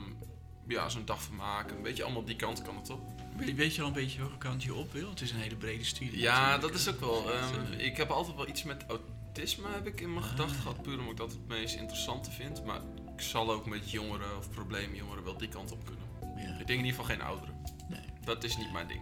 ja, 0.68 0.89
zo'n 0.89 1.06
dag 1.06 1.24
van 1.24 1.36
maken. 1.36 1.81
Weet 1.81 1.98
je, 1.98 2.04
allemaal 2.04 2.24
die 2.25 2.36
kant 2.36 2.62
kan 2.62 2.75
het 2.77 2.89
op. 2.89 3.01
Weet, 3.38 3.56
weet 3.56 3.75
je 3.75 3.81
al 3.81 3.88
een 3.88 3.94
beetje 3.94 4.19
welke 4.19 4.38
kant 4.38 4.63
je 4.63 4.74
op 4.74 4.92
wil? 4.94 5.10
Het 5.10 5.21
is 5.21 5.31
een 5.31 5.39
hele 5.39 5.56
brede 5.56 5.83
studie. 5.83 6.19
Ja, 6.19 6.39
natuurlijk, 6.39 6.62
dat 6.62 6.81
is 6.81 6.89
ook 6.89 7.00
wel. 7.00 7.31
Ehm, 7.31 7.74
eh, 7.74 7.86
ik 7.86 7.98
heb 7.98 8.10
altijd 8.10 8.36
wel 8.36 8.48
iets 8.48 8.63
met 8.63 8.86
autisme 8.88 9.68
heb 9.69 9.88
ik 9.88 10.01
in 10.01 10.13
mijn 10.13 10.25
Ah. 10.25 10.31
gedachten 10.31 10.62
gehad, 10.62 10.81
puur 10.81 10.94
omdat 10.98 11.12
ik 11.12 11.18
dat 11.18 11.31
het 11.31 11.48
meest 11.48 11.75
interessante 11.75 12.31
vind. 12.31 12.65
Maar 12.65 12.81
ik 13.15 13.21
zal 13.21 13.51
ook 13.51 13.65
met 13.65 13.92
jongeren 13.92 14.38
of 14.38 14.50
probleemjongeren 14.50 15.24
wel 15.24 15.38
die 15.38 15.48
kant 15.50 15.71
op 15.71 15.86
kunnen. 15.86 16.04
ja. 16.38 16.60
Ik 16.60 16.68
denk 16.68 16.80
in 16.80 16.86
ieder 16.86 16.89
geval 17.00 17.06
geen 17.06 17.21
ouderen. 17.21 17.56
Nee, 17.89 18.00
Dat 18.24 18.44
is 18.44 18.57
niet 18.57 18.71
mijn 18.71 18.88
ding. 18.88 19.01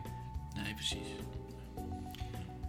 nee, 0.55 0.73
precies. 0.73 1.07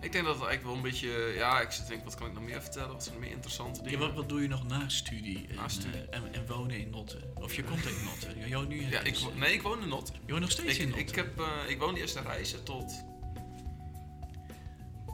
Ik 0.00 0.12
denk 0.12 0.24
dat 0.24 0.34
het 0.34 0.44
eigenlijk 0.46 0.62
wel 0.62 0.74
een 0.74 0.90
beetje. 0.90 1.32
Ja, 1.36 1.60
ik 1.60 1.70
zit 1.70 1.82
te 1.82 1.88
denken, 1.88 2.06
wat 2.08 2.16
kan 2.18 2.26
ik 2.26 2.32
nog 2.32 2.42
meer 2.42 2.62
vertellen? 2.62 2.88
Wat 2.92 3.02
zijn 3.02 3.14
er 3.14 3.20
meer 3.20 3.30
interessante 3.30 3.78
Ja, 3.80 3.84
dingen? 3.84 4.00
wat, 4.00 4.14
wat 4.14 4.28
doe 4.28 4.42
je 4.42 4.48
nog 4.48 4.66
na 4.66 4.88
studie 4.88 5.46
en, 5.48 5.54
Na 5.54 5.68
studie? 5.68 6.00
eh, 6.00 6.18
en, 6.18 6.32
en 6.34 6.46
wonen 6.46 6.78
in 6.80 6.90
Notte? 6.90 7.30
Of 7.34 7.54
je 7.54 7.64
komt 7.64 7.86
uit 7.86 8.04
Notte. 8.04 8.38
Ja, 8.40 8.46
jou 8.46 8.66
nu 8.66 8.90
Ja, 8.90 9.00
ik, 9.00 9.18
nee, 9.36 9.52
ik 9.52 9.62
woon 9.62 9.82
in 9.82 9.88
Not. 9.88 10.12
Je 10.26 10.30
woont 10.30 10.40
nog 10.40 10.50
steeds 10.50 10.74
Ik, 10.74 10.80
in 10.82 10.88
Notte? 10.88 11.04
ik, 11.04 11.14
heb, 11.14 11.40
eh, 11.40 11.46
ik 11.68 11.78
woonde 11.78 12.00
eerst 12.00 12.16
in 12.16 12.22
Reizen 12.22 12.64
tot 12.64 13.04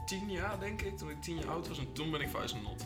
tien 0.05 0.29
jaar, 0.31 0.59
denk 0.59 0.81
ik. 0.81 0.97
Toen 0.97 1.09
ik 1.09 1.21
tien 1.21 1.35
jaar 1.35 1.49
oud 1.49 1.67
was 1.67 1.77
en 1.79 1.93
toen 1.93 2.11
ben 2.11 2.21
ik 2.21 2.29
verhuisd 2.29 2.53
naar 2.53 2.63
Not. 2.63 2.85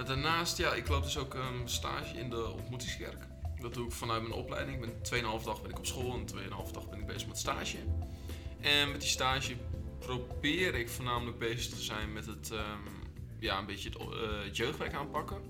Maar 0.00 0.08
daarnaast, 0.08 0.56
ja, 0.56 0.72
ik 0.74 0.88
loop 0.88 1.02
dus 1.02 1.18
ook 1.18 1.34
een 1.34 1.68
stage 1.68 2.18
in 2.18 2.30
de 2.30 2.48
ontmoetingskerk. 2.48 3.26
Dat 3.60 3.74
doe 3.74 3.86
ik 3.86 3.92
vanuit 3.92 4.22
mijn 4.22 4.34
opleiding. 4.34 4.84
Ik 4.84 5.10
ben 5.10 5.22
2,5 5.38 5.44
dag 5.44 5.62
ben 5.62 5.70
ik 5.70 5.78
op 5.78 5.86
school 5.86 6.14
en 6.14 6.26
2,5 6.26 6.70
dag 6.72 6.88
ben 6.88 6.98
ik 6.98 7.06
bezig 7.06 7.28
met 7.28 7.38
stage. 7.38 7.76
En 8.60 8.90
met 8.90 9.00
die 9.00 9.08
stage 9.08 9.56
probeer 9.98 10.74
ik 10.74 10.88
voornamelijk 10.88 11.38
bezig 11.38 11.74
te 11.74 11.80
zijn 11.80 12.12
met 12.12 12.26
het, 12.26 12.50
ehm, 12.50 12.78
ja, 13.38 13.58
een 13.58 13.66
beetje 13.66 13.88
het, 13.88 13.98
eh, 13.98 14.44
het 14.44 14.56
jeugdwerk 14.56 14.94
aanpakken. 14.94 15.42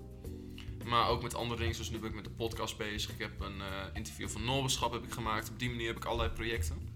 Maar 0.83 1.07
ook 1.07 1.21
met 1.21 1.35
andere 1.35 1.59
dingen, 1.59 1.75
zoals 1.75 1.89
nu 1.89 1.99
ben 1.99 2.09
ik 2.09 2.15
met 2.15 2.23
de 2.23 2.29
podcast 2.29 2.77
bezig. 2.77 3.11
Ik 3.11 3.19
heb 3.19 3.39
een 3.39 3.61
eh, 3.61 3.67
interview 3.93 4.29
van 4.29 4.43
Noorbeschap 4.43 4.91
heb 4.91 5.03
ik 5.03 5.11
gemaakt. 5.11 5.49
Op 5.49 5.59
die 5.59 5.69
manier 5.69 5.87
heb 5.87 5.97
ik 5.97 6.05
allerlei 6.05 6.29
projecten. 6.29 6.89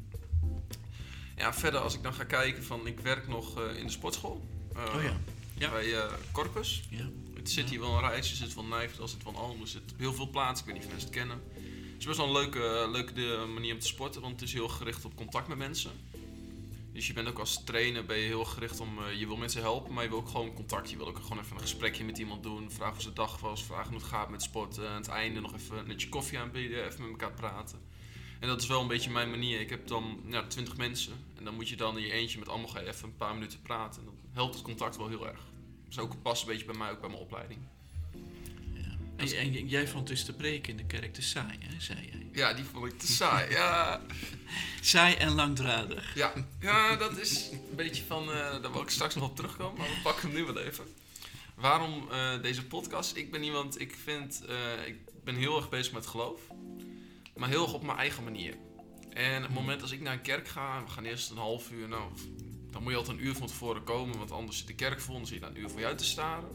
Ja, 1.35 1.53
verder 1.53 1.79
als 1.79 1.93
ik 1.93 2.03
dan 2.03 2.13
ga 2.13 2.23
kijken 2.23 2.63
van, 2.63 2.87
ik 2.87 2.99
werk 2.99 3.27
nog 3.27 3.59
eh, 3.59 3.77
in 3.77 3.85
de 3.85 3.91
sportschool. 3.91 4.47
Oh 4.75 5.03
ja. 5.03 5.17
Ja. 5.57 5.69
Bij 5.69 6.07
Corpus. 6.31 6.83
Ja. 6.89 7.09
Het 7.45 7.53
zit 7.53 7.69
hier 7.69 7.79
wel 7.79 7.93
een 7.93 7.99
reis, 7.99 8.29
er 8.29 8.35
zit 8.35 8.53
wel 8.53 8.63
Nijverdal, 8.63 9.05
er 9.05 9.11
zit 9.11 9.23
wel 9.23 9.35
Almen, 9.35 9.61
er 9.61 9.67
zit 9.67 9.93
heel 9.97 10.13
veel 10.13 10.29
plaatsen. 10.29 10.67
Ik 10.67 10.73
weet 10.73 10.81
niet 10.81 10.85
of 10.85 10.91
mensen 10.91 11.09
het 11.09 11.17
kennen. 11.17 11.41
Het 11.91 11.99
is 11.99 12.05
best 12.05 12.17
wel 12.17 12.27
een 12.27 12.33
leuke, 12.33 12.87
leuke 12.91 13.45
manier 13.53 13.73
om 13.73 13.79
te 13.79 13.87
sporten, 13.87 14.21
want 14.21 14.33
het 14.33 14.49
is 14.49 14.53
heel 14.53 14.67
gericht 14.67 15.05
op 15.05 15.15
contact 15.15 15.47
met 15.47 15.57
mensen. 15.57 15.91
Dus 16.93 17.07
je 17.07 17.13
bent 17.13 17.27
ook 17.27 17.39
als 17.39 17.63
trainer 17.63 18.05
ben 18.05 18.17
je 18.17 18.25
heel 18.25 18.45
gericht 18.45 18.79
om, 18.79 18.97
eh, 18.99 19.19
je 19.19 19.27
wil 19.27 19.37
mensen 19.37 19.61
helpen, 19.61 19.93
maar 19.93 20.03
je 20.03 20.09
wil 20.09 20.17
ook 20.17 20.29
gewoon 20.29 20.53
contact. 20.53 20.89
Je 20.89 20.97
wil 20.97 21.07
ook 21.07 21.19
gewoon 21.19 21.39
even 21.39 21.55
een 21.55 21.61
gesprekje 21.61 22.03
met 22.03 22.17
iemand 22.17 22.43
doen, 22.43 22.71
vragen 22.71 22.93
hoe 22.93 23.01
zijn 23.01 23.13
dag 23.13 23.39
was, 23.39 23.63
vragen 23.63 23.89
hoe 23.89 23.99
het 23.99 24.07
gaat 24.07 24.29
met 24.29 24.41
sport. 24.41 24.79
Aan 24.79 24.95
het 24.95 25.07
einde 25.07 25.39
nog 25.39 25.53
even 25.53 25.87
net 25.87 26.01
je 26.01 26.09
koffie 26.09 26.39
aanbieden, 26.39 26.85
even 26.85 27.01
met 27.01 27.09
elkaar 27.09 27.33
praten. 27.33 27.79
En 28.39 28.47
dat 28.47 28.61
is 28.61 28.67
wel 28.67 28.81
een 28.81 28.87
beetje 28.87 29.09
mijn 29.09 29.29
manier. 29.29 29.59
Ik 29.59 29.69
heb 29.69 29.87
dan 29.87 30.19
ja, 30.27 30.47
20 30.47 30.77
mensen 30.77 31.13
en 31.37 31.43
dan 31.43 31.55
moet 31.55 31.69
je 31.69 31.75
dan 31.75 31.97
in 31.97 32.05
je 32.05 32.11
eentje 32.11 32.39
met 32.39 32.49
allemaal 32.49 32.77
even 32.77 33.07
een 33.07 33.15
paar 33.15 33.33
minuten 33.33 33.61
praten. 33.61 34.01
En 34.01 34.05
dan 34.05 34.15
helpt 34.33 34.53
het 34.53 34.63
contact 34.63 34.97
wel 34.97 35.07
heel 35.07 35.27
erg. 35.27 35.53
Is 35.89 35.99
ook 35.99 36.21
past 36.21 36.41
een 36.41 36.47
beetje 36.47 36.65
bij 36.65 36.75
mij, 36.75 36.91
ook 36.91 36.99
bij 37.01 37.09
mijn 37.09 37.21
opleiding. 37.21 37.59
ja. 38.73 38.95
En, 39.15 39.27
en 39.37 39.67
jij 39.67 39.87
vond 39.87 40.07
dus 40.07 40.25
de 40.25 40.33
preek 40.33 40.67
in 40.67 40.77
de 40.77 40.85
kerk 40.85 41.13
te 41.13 41.21
saai, 41.21 41.57
hè, 41.59 41.79
zei 41.81 41.99
jij. 42.11 42.27
Ja, 42.33 42.53
die 42.53 42.63
vond 42.65 42.85
ik 42.93 42.99
te 42.99 43.07
saai. 43.11 43.49
Ja, 43.51 44.01
Saai 44.81 45.15
en 45.15 45.29
langdradig. 45.31 46.15
ja. 46.15 46.33
ja 46.59 46.95
dat 46.95 47.17
is 47.17 47.49
een 47.51 47.75
beetje 47.75 48.03
van. 48.03 48.31
eh 48.31 48.61
daar 48.61 48.71
wil 48.71 48.81
ik 48.81 48.89
straks 48.89 49.15
nog 49.15 49.23
op 49.29 49.35
terugkomen, 49.35 49.77
maar 49.77 49.87
we 49.87 49.99
pakken 50.03 50.27
hem 50.29 50.37
nu 50.37 50.43
wel 50.45 50.57
even. 50.59 50.85
Waarom 51.55 52.11
eh, 52.11 52.41
deze 52.41 52.65
podcast? 52.65 53.15
Ik 53.15 53.31
ben 53.31 53.43
iemand, 53.43 53.79
ik 53.81 53.95
vind, 54.03 54.45
eh, 54.45 54.87
ik 54.87 54.95
ben 55.23 55.35
heel 55.35 55.55
erg 55.57 55.69
bezig 55.69 55.93
met 55.93 56.07
geloof, 56.07 56.41
maar 57.35 57.49
heel 57.49 57.63
erg 57.63 57.73
op 57.73 57.83
mijn 57.83 57.97
eigen 57.97 58.23
manier. 58.23 58.55
En 59.09 59.41
het 59.41 59.53
moment 59.53 59.81
als 59.81 59.91
ik 59.91 60.01
naar 60.01 60.13
een 60.13 60.21
kerk 60.21 60.47
ga, 60.47 60.83
we 60.83 60.89
gaan 60.91 61.03
eerst 61.05 61.29
een 61.29 61.37
half 61.37 61.71
uur, 61.71 61.87
nou, 61.87 62.11
dan 62.75 62.83
moet 62.83 62.91
je 62.91 62.97
altijd 62.97 63.17
een 63.17 63.25
uur 63.25 63.35
van 63.35 63.47
tevoren 63.47 63.83
komen, 63.83 64.17
want 64.17 64.31
anders 64.31 64.57
zit 64.57 64.67
de 64.67 64.75
kerk 64.75 64.99
vol, 64.99 65.15
dan 65.15 65.25
zit 65.25 65.35
je 65.35 65.41
daar 65.41 65.49
een 65.49 65.59
uur 65.59 65.69
voor 65.69 65.79
je 65.79 65.85
uit 65.85 65.97
te 65.97 66.05
staren. 66.05 66.49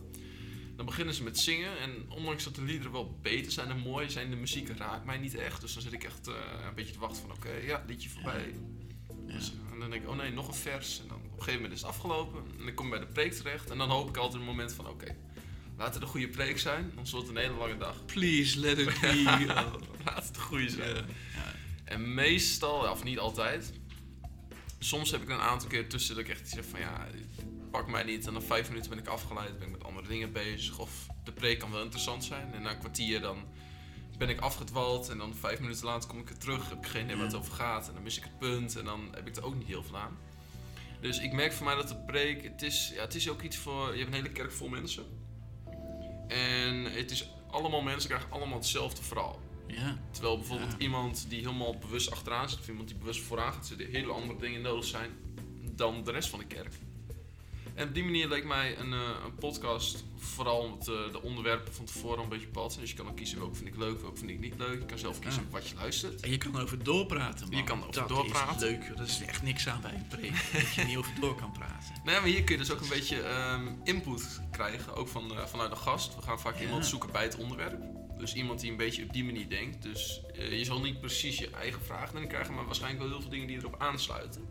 Dan 0.76 0.86
beginnen 0.86 1.14
ze 1.14 1.22
met 1.22 1.38
zingen 1.38 1.78
en 1.78 2.04
ondanks 2.08 2.44
dat 2.44 2.54
de 2.54 2.62
liederen 2.62 2.92
wel 2.92 3.18
beter 3.22 3.52
zijn 3.52 3.70
en 3.70 3.78
mooi 3.78 4.10
zijn, 4.10 4.30
de 4.30 4.36
muziek 4.36 4.68
raakt 4.68 5.04
mij 5.04 5.18
niet 5.18 5.34
echt. 5.34 5.60
Dus 5.60 5.72
dan 5.72 5.82
zit 5.82 5.92
ik 5.92 6.04
echt 6.04 6.28
eh, 6.28 6.34
een 6.66 6.74
beetje 6.74 6.92
te 6.92 6.98
wachten 6.98 7.22
van 7.22 7.30
oké, 7.30 7.50
ja, 7.50 7.84
liedje 7.86 8.08
voorbij. 8.08 8.54
Ja. 9.26 9.34
Dus, 9.34 9.52
en 9.72 9.78
dan 9.78 9.90
denk 9.90 10.02
ik, 10.02 10.08
oh 10.08 10.16
nee, 10.16 10.30
nog 10.30 10.48
een 10.48 10.54
vers. 10.54 11.00
En 11.00 11.08
dan 11.08 11.16
op 11.16 11.24
een 11.24 11.30
gegeven 11.30 11.54
moment 11.54 11.72
is 11.72 11.80
het 11.80 11.90
afgelopen. 11.90 12.44
En 12.58 12.64
dan 12.64 12.74
kom 12.74 12.84
ik 12.84 12.90
bij 12.90 13.00
de 13.00 13.06
preek 13.06 13.32
terecht. 13.32 13.70
En 13.70 13.78
dan 13.78 13.90
hoop 13.90 14.08
ik 14.08 14.16
altijd 14.16 14.40
een 14.40 14.46
moment 14.46 14.72
van, 14.72 14.88
oké, 14.88 15.16
laat 15.76 15.94
het 15.94 16.02
een 16.02 16.08
goede 16.08 16.28
preek 16.28 16.58
zijn. 16.58 16.92
Dan 16.94 17.06
wordt 17.10 17.26
het 17.26 17.36
een 17.36 17.42
hele 17.42 17.58
lange 17.58 17.76
dag. 17.76 18.04
Please, 18.04 18.58
let 18.58 18.78
it 18.78 19.00
be. 19.00 19.44
Laat 20.04 20.26
het 20.26 20.36
een 20.36 20.42
goede 20.42 20.68
zijn. 20.68 20.94
Ja. 20.94 21.04
En 21.84 22.14
meestal, 22.14 22.90
of 22.90 23.04
niet 23.04 23.18
altijd. 23.18 23.72
Soms 24.82 25.10
heb 25.10 25.22
ik 25.22 25.28
een 25.28 25.40
aantal 25.40 25.68
keer 25.68 25.88
tussen 25.88 26.14
dat 26.14 26.24
ik 26.24 26.30
echt 26.30 26.40
iets 26.40 26.50
zeg 26.50 26.64
van, 26.64 26.80
ja, 26.80 27.06
pak 27.70 27.88
mij 27.88 28.02
niet. 28.02 28.26
En 28.26 28.32
dan 28.32 28.42
vijf 28.42 28.68
minuten 28.68 28.90
ben 28.90 28.98
ik 28.98 29.06
afgeleid, 29.06 29.58
ben 29.58 29.66
ik 29.66 29.72
met 29.72 29.84
andere 29.84 30.08
dingen 30.08 30.32
bezig. 30.32 30.78
Of 30.78 31.06
de 31.24 31.32
preek 31.32 31.58
kan 31.58 31.70
wel 31.70 31.82
interessant 31.82 32.24
zijn. 32.24 32.54
En 32.54 32.62
na 32.62 32.70
een 32.70 32.78
kwartier 32.78 33.20
dan 33.20 33.44
ben 34.18 34.28
ik 34.28 34.40
afgedwaald. 34.40 35.08
En 35.08 35.18
dan 35.18 35.34
vijf 35.34 35.60
minuten 35.60 35.84
later 35.84 36.08
kom 36.08 36.18
ik 36.18 36.28
er 36.30 36.38
terug. 36.38 36.68
Heb 36.68 36.78
ik 36.78 36.86
geen 36.86 37.04
idee 37.04 37.16
waar 37.16 37.24
het 37.24 37.34
over 37.34 37.52
gaat. 37.52 37.88
En 37.88 37.94
dan 37.94 38.02
mis 38.02 38.16
ik 38.16 38.22
het 38.22 38.38
punt. 38.38 38.76
En 38.76 38.84
dan 38.84 39.08
heb 39.14 39.26
ik 39.26 39.36
er 39.36 39.44
ook 39.44 39.54
niet 39.54 39.66
heel 39.66 39.82
veel 39.82 39.96
aan. 39.96 40.18
Dus 41.00 41.18
ik 41.18 41.32
merk 41.32 41.52
voor 41.52 41.66
mij 41.66 41.74
dat 41.74 41.88
de 41.88 41.96
preek, 41.96 42.42
het 42.42 42.62
is, 42.62 42.90
ja, 42.94 43.00
het 43.00 43.14
is 43.14 43.30
ook 43.30 43.42
iets 43.42 43.56
voor, 43.56 43.92
je 43.92 43.98
hebt 43.98 44.08
een 44.08 44.14
hele 44.14 44.32
kerk 44.32 44.52
vol 44.52 44.68
mensen. 44.68 45.04
En 46.28 46.84
het 46.84 47.10
is 47.10 47.30
allemaal 47.50 47.82
mensen 47.82 48.08
krijgen 48.08 48.30
allemaal 48.30 48.58
hetzelfde 48.58 49.02
verhaal. 49.02 49.40
Ja. 49.76 49.98
Terwijl 50.10 50.36
bijvoorbeeld 50.38 50.70
Ja. 50.72 50.78
iemand 50.78 51.26
die 51.28 51.40
helemaal 51.40 51.78
bewust 51.78 52.10
achteraan 52.10 52.48
zit, 52.48 52.58
of 52.58 52.68
iemand 52.68 52.88
die 52.88 52.96
bewust 52.96 53.20
vooraan 53.22 53.52
gaat 53.52 53.66
zitten, 53.66 53.86
hele 53.90 54.12
andere 54.12 54.38
dingen 54.38 54.60
nodig 54.62 54.84
zijn 54.84 55.10
dan 55.76 56.04
de 56.04 56.10
rest 56.10 56.28
van 56.28 56.38
de 56.38 56.44
kerk. 56.44 56.74
En 57.74 57.88
op 57.88 57.94
die 57.94 58.04
manier 58.04 58.28
leek 58.28 58.44
mij 58.44 58.78
een, 58.78 58.92
eh, 58.92 58.98
een 59.24 59.34
podcast, 59.34 60.04
vooral 60.18 60.58
omdat 60.60 60.88
eh, 60.88 61.12
de 61.12 61.22
onderwerpen 61.22 61.74
van 61.74 61.84
tevoren 61.84 62.22
een 62.22 62.28
beetje 62.28 62.46
bepaald 62.46 62.70
zijn. 62.70 62.80
Dus 62.80 62.90
je 62.90 62.96
kan 62.96 63.06
dan 63.06 63.14
kiezen 63.14 63.38
welke 63.38 63.54
vind 63.54 63.68
ik 63.68 63.76
leuk, 63.76 64.00
welke 64.00 64.16
vind 64.18 64.30
ik 64.30 64.38
niet 64.40 64.54
leuk. 64.58 64.80
Je 64.80 64.86
kan 64.86 64.98
zelf 64.98 65.18
kiezen 65.18 65.42
Ja. 65.42 65.48
wat 65.50 65.68
je 65.68 65.74
luistert. 65.74 66.20
En 66.20 66.30
je 66.30 66.38
kan 66.38 66.56
erover 66.56 66.84
doorpraten, 66.84 67.48
man. 67.48 67.56
Je 67.58 67.64
kan 67.64 67.78
erover 67.78 68.00
dat 68.00 68.08
doorpraten. 68.08 68.54
is 68.54 68.60
leuk. 68.86 68.96
Dat 68.96 69.08
is 69.08 69.20
echt 69.22 69.42
niks 69.42 69.68
aan 69.68 69.80
bij 69.80 69.94
een 69.94 70.06
preek. 70.08 70.32
dat 70.52 70.74
je 70.74 70.84
niet 70.84 70.96
over 70.96 71.20
door 71.20 71.34
kan 71.34 71.52
praten. 71.52 71.94
Nee, 72.04 72.14
maar 72.20 72.28
hier 72.28 72.44
kun 72.44 72.54
je 72.54 72.60
dus 72.60 72.70
ook 72.72 72.80
een 72.80 72.88
beetje 72.88 73.20
ehm, 73.22 73.68
input 73.84 74.40
krijgen, 74.50 74.94
ook 74.94 75.08
van, 75.08 75.36
eh, 75.36 75.46
vanuit 75.46 75.70
een 75.70 75.76
gast. 75.76 76.14
We 76.16 76.22
gaan 76.22 76.40
vaak 76.40 76.56
Ja. 76.56 76.62
iemand 76.62 76.86
zoeken 76.86 77.12
bij 77.12 77.22
het 77.22 77.36
onderwerp. 77.36 77.82
Dus 78.20 78.34
iemand 78.34 78.60
die 78.60 78.70
een 78.70 78.76
beetje 78.76 79.02
op 79.02 79.12
die 79.12 79.24
manier 79.24 79.48
denkt. 79.48 79.82
Dus 79.82 80.20
eh, 80.34 80.58
je 80.58 80.64
zal 80.64 80.80
niet 80.80 81.00
precies 81.00 81.38
je 81.38 81.50
eigen 81.50 81.82
vragen 81.84 82.16
erin 82.16 82.28
krijgen, 82.28 82.54
maar 82.54 82.64
waarschijnlijk 82.66 83.02
wel 83.02 83.10
heel 83.12 83.20
veel 83.20 83.30
dingen 83.30 83.46
die 83.46 83.56
erop 83.58 83.74
aansluiten. 83.78 84.48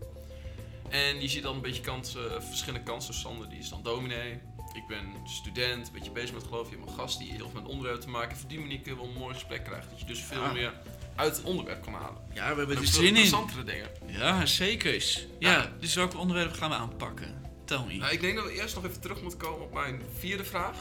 En 0.89 1.21
je 1.21 1.27
ziet 1.27 1.43
dan 1.43 1.55
een 1.55 1.61
beetje 1.61 1.81
kansen, 1.81 2.35
eh, 2.35 2.41
verschillende 2.41 2.85
kansen. 2.85 3.13
Sander 3.13 3.49
die 3.49 3.59
is 3.59 3.69
dan 3.69 3.83
dominee. 3.83 4.31
Ik 4.73 4.87
ben 4.87 5.05
student, 5.25 5.87
een 5.87 5.93
beetje 5.93 6.11
bezig 6.11 6.33
met 6.33 6.43
geloof. 6.43 6.69
Je 6.69 6.75
hebt 6.75 6.89
een 6.89 6.95
gast 6.95 7.19
die 7.19 7.31
heel 7.31 7.49
veel 7.49 7.61
met 7.61 7.69
onderwerp 7.71 8.01
te 8.01 8.09
maken. 8.09 8.37
Op 8.43 8.49
die 8.49 8.59
manier 8.59 8.79
kun 8.79 8.91
je 8.91 8.97
wel 8.97 9.07
een 9.07 9.17
mooi 9.17 9.33
gesprek 9.33 9.63
krijgen. 9.63 9.89
Dat 9.89 9.99
je 9.99 10.05
dus 10.05 10.19
veel 10.23 10.41
Ja. 10.41 10.51
meer 10.51 10.73
uit 11.15 11.35
het 11.37 11.45
onderwerp 11.45 11.83
kan 11.83 11.93
halen. 11.93 12.21
Ja, 12.33 12.41
we 12.51 12.57
hebben 12.57 12.65
En 12.77 12.81
er 12.81 12.87
veel 12.87 12.87
zin 12.87 13.01
in. 13.01 13.07
interessantere 13.07 13.63
dingen. 13.63 13.89
Ja, 14.05 14.45
zeker. 14.45 14.93
Ja, 15.39 15.51
Ja. 15.51 15.71
dus 15.79 15.93
welke 15.95 16.17
onderwerpen 16.17 16.55
gaan 16.57 16.69
we 16.69 16.75
aanpakken? 16.75 17.41
Tel 17.65 17.85
me. 17.85 17.93
Nou, 17.93 18.11
ik 18.13 18.21
denk 18.21 18.35
dat 18.35 18.45
we 18.45 18.51
eerst 18.61 18.75
nog 18.75 18.85
even 18.85 19.01
terug 19.01 19.21
moeten 19.21 19.39
komen 19.39 19.61
op 19.61 19.73
mijn 19.73 20.01
vierde 20.17 20.43
vraag. 20.45 20.75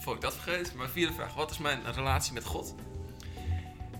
Voor 0.00 0.14
ik 0.14 0.20
dat 0.20 0.34
vergeet. 0.34 0.74
Mijn 0.74 0.90
vierde 0.90 1.12
vraag. 1.12 1.34
Wat 1.34 1.50
is 1.50 1.58
mijn 1.58 1.92
relatie 1.94 2.32
met 2.32 2.44
God? 2.44 2.74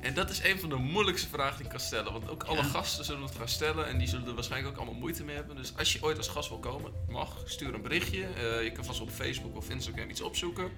En 0.00 0.14
dat 0.14 0.30
is 0.30 0.42
een 0.44 0.60
van 0.60 0.68
de 0.68 0.76
moeilijkste 0.76 1.28
vragen 1.28 1.56
die 1.56 1.64
ik 1.64 1.70
kan 1.70 1.80
stellen. 1.80 2.12
Want 2.12 2.28
ook 2.30 2.42
alle 2.42 2.56
Ja. 2.62 2.62
gasten 2.68 3.04
zullen 3.04 3.22
het 3.22 3.34
gaan 3.36 3.48
stellen. 3.48 3.86
En 3.86 3.98
die 3.98 4.08
zullen 4.08 4.26
er 4.26 4.34
waarschijnlijk 4.34 4.72
ook 4.74 4.80
allemaal 4.80 5.00
moeite 5.00 5.24
mee 5.24 5.36
hebben. 5.36 5.56
Dus 5.56 5.72
als 5.76 5.92
je 5.92 6.02
ooit 6.02 6.16
als 6.16 6.28
gast 6.28 6.48
wil 6.48 6.58
komen, 6.58 6.92
mag. 7.08 7.36
Stuur 7.44 7.74
een 7.74 7.82
berichtje. 7.82 8.24
Eh, 8.26 8.62
je 8.62 8.72
kan 8.72 8.84
vast 8.84 9.00
op 9.00 9.10
Facebook 9.10 9.56
of 9.56 9.70
Instagram 9.70 10.10
iets 10.10 10.20
opzoeken. 10.20 10.70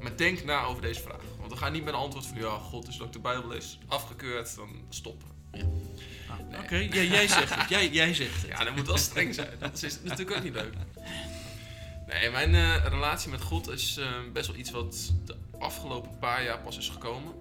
Maar 0.00 0.16
denk 0.16 0.44
na 0.44 0.64
over 0.64 0.82
deze 0.82 1.00
vraag. 1.00 1.20
Want 1.38 1.52
we 1.52 1.58
gaan 1.58 1.72
niet 1.72 1.84
met 1.84 1.94
een 1.94 2.00
antwoord 2.00 2.26
van... 2.26 2.38
Ja, 2.38 2.58
God 2.58 2.88
is 2.88 2.96
dat 2.96 3.12
de 3.12 3.18
Bijbel 3.18 3.48
lees. 3.48 3.78
Afgekeurd, 3.86 4.54
dan 4.56 4.68
stoppen. 4.88 5.28
Ah, 6.30 6.38
nee. 6.50 6.60
Oké, 6.60 6.76
ja, 6.76 7.02
jij 7.02 7.28
zegt 7.28 7.54
het. 7.54 7.68
Jij, 7.68 7.88
jij 7.88 8.14
zegt 8.14 8.42
het. 8.42 8.50
Ja, 8.50 8.64
dat 8.64 8.74
moet 8.76 8.86
wel 8.86 8.96
streng 8.98 9.34
zijn. 9.34 9.48
Dat 9.58 9.82
is 9.82 9.98
natuurlijk 10.02 10.36
ook 10.36 10.42
niet 10.42 10.54
leuk. 10.54 10.74
Nee, 12.06 12.30
mijn 12.30 12.54
eh, 12.54 12.84
relatie 12.86 13.30
met 13.30 13.40
God 13.42 13.68
is 13.68 13.96
eh, 13.96 14.06
best 14.32 14.46
wel 14.46 14.56
iets 14.56 14.70
wat 14.70 15.12
de 15.24 15.36
afgelopen 15.58 16.18
paar 16.18 16.44
jaar 16.44 16.58
pas 16.58 16.78
is 16.78 16.88
gekomen. 16.88 17.32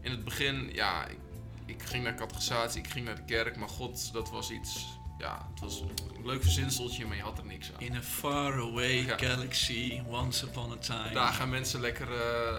In 0.00 0.10
het 0.10 0.24
begin, 0.24 0.70
ja, 0.72 1.06
ik, 1.06 1.18
ik 1.66 1.82
ging 1.82 2.04
naar 2.04 2.14
catechisatie, 2.14 2.80
ik 2.80 2.88
ging 2.90 3.04
naar 3.04 3.16
de 3.16 3.24
kerk, 3.24 3.56
maar 3.56 3.68
God, 3.68 4.12
dat 4.12 4.30
was 4.30 4.50
iets, 4.50 4.86
ja, 5.18 5.46
het 5.50 5.60
was 5.60 5.80
een 5.80 6.24
leuk 6.26 6.42
verzinseltje, 6.42 7.06
maar 7.06 7.16
je 7.16 7.22
had 7.22 7.38
er 7.38 7.44
niks 7.44 7.72
aan. 7.72 7.80
In 7.80 7.96
a 7.96 8.02
faraway 8.02 9.04
Ja. 9.06 9.16
galaxy, 9.18 10.00
once 10.08 10.46
upon 10.46 10.72
a 10.72 10.76
time. 10.76 11.12
Daar 11.12 11.32
gaan 11.32 11.50
mensen 11.50 11.80
lekker, 11.80 12.12
eh, 12.12 12.58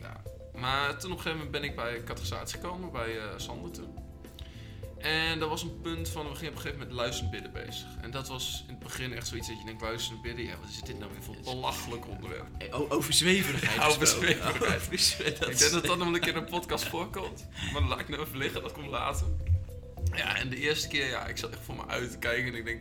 ja. 0.00 0.22
Maar 0.54 0.96
toen 0.98 1.10
op 1.10 1.16
een 1.16 1.22
gegeven 1.22 1.44
moment 1.44 1.50
ben 1.50 1.64
ik 1.64 1.76
bij 1.76 2.02
catechisatie 2.04 2.58
gekomen, 2.60 2.92
bij 2.92 3.18
Sander 3.36 3.70
toen. 3.70 3.94
En 5.06 5.38
dat 5.38 5.48
was 5.48 5.62
een 5.62 5.80
punt 5.80 6.08
van, 6.08 6.28
we 6.28 6.34
gingen 6.34 6.48
op 6.50 6.54
een 6.56 6.62
gegeven 6.62 6.78
moment 6.78 6.96
luisteren 6.96 7.30
bidden 7.30 7.52
bezig. 7.52 7.86
En 8.00 8.10
dat 8.10 8.28
was 8.28 8.64
in 8.68 8.74
het 8.74 8.82
begin 8.82 9.12
echt 9.12 9.26
zoiets 9.28 9.48
dat 9.48 9.58
je 9.58 9.64
denkt, 9.64 9.82
luisteren 9.82 10.22
bidden, 10.22 10.44
ja, 10.44 10.56
wat 10.60 10.68
is 10.68 10.80
dit 10.82 10.98
nou 10.98 11.10
weer 11.12 11.22
voor 11.22 11.36
een 11.36 11.42
belachelijk 11.42 12.08
onderwerp. 12.08 12.46
Eh, 12.58 12.80
o- 12.80 12.86
over 12.88 13.12
zweverigheid. 13.12 13.90
Over 13.92 14.06
zweverigheid. 14.06 14.88
Dat 15.40 15.50
Ik 15.50 15.58
denk 15.58 15.72
dat 15.72 15.84
dat 15.84 15.98
nog 15.98 16.06
een 16.12 16.20
keer 16.20 16.28
in 16.28 16.36
een 16.36 16.44
podcast 16.44 16.84
voorkomt. 16.84 17.46
Maar 17.72 17.80
dan 17.80 17.88
laat 17.88 18.00
ik 18.00 18.08
nou 18.08 18.22
even 18.22 18.38
liggen, 18.38 18.62
dat 18.62 18.72
komt 18.72 18.86
later. 18.90 19.26
Ja, 20.14 20.36
en 20.36 20.48
de 20.48 20.56
eerste 20.56 20.88
keer, 20.88 21.08
ja, 21.08 21.26
ik 21.26 21.36
zat 21.36 21.50
echt 21.50 21.64
voor 21.64 21.74
me 21.74 21.86
uit 21.86 22.10
te 22.10 22.18
kijken 22.18 22.52
en 22.52 22.58
ik 22.58 22.64
denk, 22.64 22.80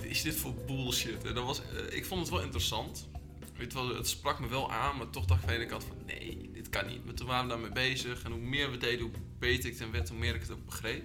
is 0.00 0.22
dit 0.22 0.36
voor 0.36 0.54
bullshit? 0.66 1.24
En 1.24 1.34
dat 1.34 1.44
was, 1.44 1.60
eh, 1.60 1.96
ik 1.96 2.06
vond 2.06 2.20
het 2.20 2.30
wel 2.30 2.40
interessant. 2.42 3.08
Weet 3.56 3.72
wel, 3.72 3.94
het 3.96 4.08
sprak 4.08 4.40
me 4.40 4.48
wel 4.48 4.72
aan, 4.72 4.96
maar 4.96 5.10
toch 5.10 5.24
dacht 5.24 5.42
ik 5.42 5.48
van 5.48 5.56
de 5.56 5.60
ene 5.62 5.70
kant 5.70 5.84
van, 5.84 5.96
nee, 6.06 6.50
dit 6.52 6.68
kan 6.68 6.86
niet. 6.86 7.04
Maar 7.04 7.14
toen 7.14 7.26
waren 7.26 7.42
we 7.44 7.48
daarmee 7.50 7.72
bezig 7.72 8.22
en 8.22 8.30
hoe 8.32 8.40
meer 8.40 8.70
we 8.70 8.76
deden, 8.76 9.00
hoe 9.00 9.10
beter 9.38 9.70
ik 9.70 9.78
het 9.78 9.90
werd, 9.90 10.08
hoe 10.08 10.18
meer 10.18 10.34
ik 10.34 10.40
het 10.40 10.50
ook 10.50 10.64
begreep. 10.64 11.02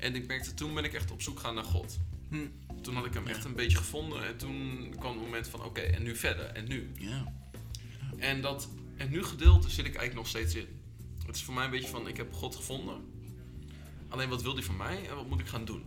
En 0.00 0.14
ik 0.14 0.26
merkte, 0.26 0.54
toen 0.54 0.74
ben 0.74 0.84
ik 0.84 0.92
echt 0.92 1.10
op 1.10 1.22
zoek 1.22 1.40
gaan 1.40 1.54
naar 1.54 1.64
God. 1.64 1.98
Hm, 2.28 2.46
Toen 2.82 2.94
had 2.94 3.06
ik 3.06 3.14
hem 3.14 3.24
Ja. 3.26 3.30
echt 3.30 3.44
een 3.44 3.54
beetje 3.54 3.76
gevonden 3.76 4.26
en 4.26 4.36
toen 4.36 4.88
kwam 4.98 5.12
het 5.12 5.20
moment 5.22 5.48
van, 5.48 5.64
oké, 5.64 5.80
en 5.80 6.02
nu 6.02 6.16
verder, 6.16 6.44
en 6.44 6.68
nu? 6.68 6.90
ja. 6.98 7.32
En 8.18 8.40
dat 8.40 8.68
en 8.96 9.10
nu 9.10 9.24
gedeelte 9.24 9.68
zit 9.70 9.78
ik 9.86 9.94
eigenlijk 9.94 10.14
nog 10.14 10.26
steeds 10.28 10.54
in. 10.54 10.66
Het 11.26 11.36
is 11.36 11.42
voor 11.42 11.54
mij 11.54 11.64
een 11.64 11.70
beetje 11.70 11.88
van, 11.88 12.08
ik 12.08 12.16
heb 12.16 12.32
God 12.32 12.56
gevonden. 12.56 12.96
Alleen 14.08 14.28
wat 14.28 14.42
wil 14.42 14.54
hij 14.54 14.62
van 14.62 14.76
mij 14.76 15.08
en 15.08 15.14
wat 15.16 15.28
moet 15.28 15.40
ik 15.40 15.46
gaan 15.46 15.64
doen? 15.64 15.82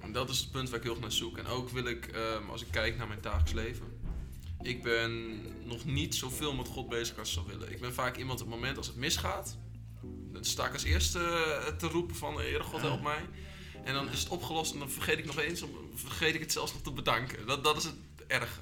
En 0.00 0.12
dat 0.12 0.30
is 0.30 0.38
het 0.38 0.50
punt 0.50 0.68
waar 0.68 0.78
ik 0.78 0.82
heel 0.84 0.92
erg 0.92 1.00
naar 1.02 1.12
zoek. 1.12 1.38
En 1.38 1.46
ook 1.46 1.68
wil 1.70 1.84
ik, 1.86 2.06
ehm, 2.06 2.48
als 2.50 2.62
ik 2.62 2.68
kijk 2.70 2.96
naar 2.96 3.08
mijn 3.08 3.20
dagelijks 3.20 3.52
leven... 3.52 3.86
Ik 4.62 4.82
ben 4.82 5.40
nog 5.66 5.84
niet 5.84 6.14
zoveel 6.14 6.54
met 6.54 6.66
God 6.68 6.88
bezig 6.88 7.18
als 7.18 7.28
ik 7.28 7.34
zou 7.34 7.46
willen. 7.46 7.72
Ik 7.72 7.80
ben 7.80 7.94
vaak 7.94 8.16
iemand 8.16 8.40
op 8.40 8.46
het 8.46 8.54
moment 8.54 8.76
als 8.76 8.86
het 8.86 8.96
misgaat... 8.96 9.58
Dan 10.32 10.44
sta 10.44 10.66
ik 10.66 10.72
als 10.72 10.82
eerste 10.82 11.18
eh, 11.18 11.76
te 11.76 11.86
roepen 11.88 12.16
van, 12.16 12.34
Heere 12.34 12.62
God 12.62 12.80
help 12.80 13.02
mij. 13.02 13.28
En 13.84 13.94
dan 13.94 14.10
is 14.10 14.18
het 14.18 14.28
opgelost 14.28 14.72
en 14.72 14.78
dan 14.78 14.90
vergeet 14.90 15.18
ik 15.18 15.24
nog 15.24 15.38
eens, 15.38 15.64
vergeet 15.94 16.34
ik 16.34 16.40
het 16.40 16.52
zelfs 16.52 16.72
nog 16.72 16.82
te 16.82 16.92
bedanken. 16.92 17.46
Dat, 17.46 17.64
dat 17.64 17.76
is 17.76 17.84
het 17.84 17.94
erge. 18.26 18.60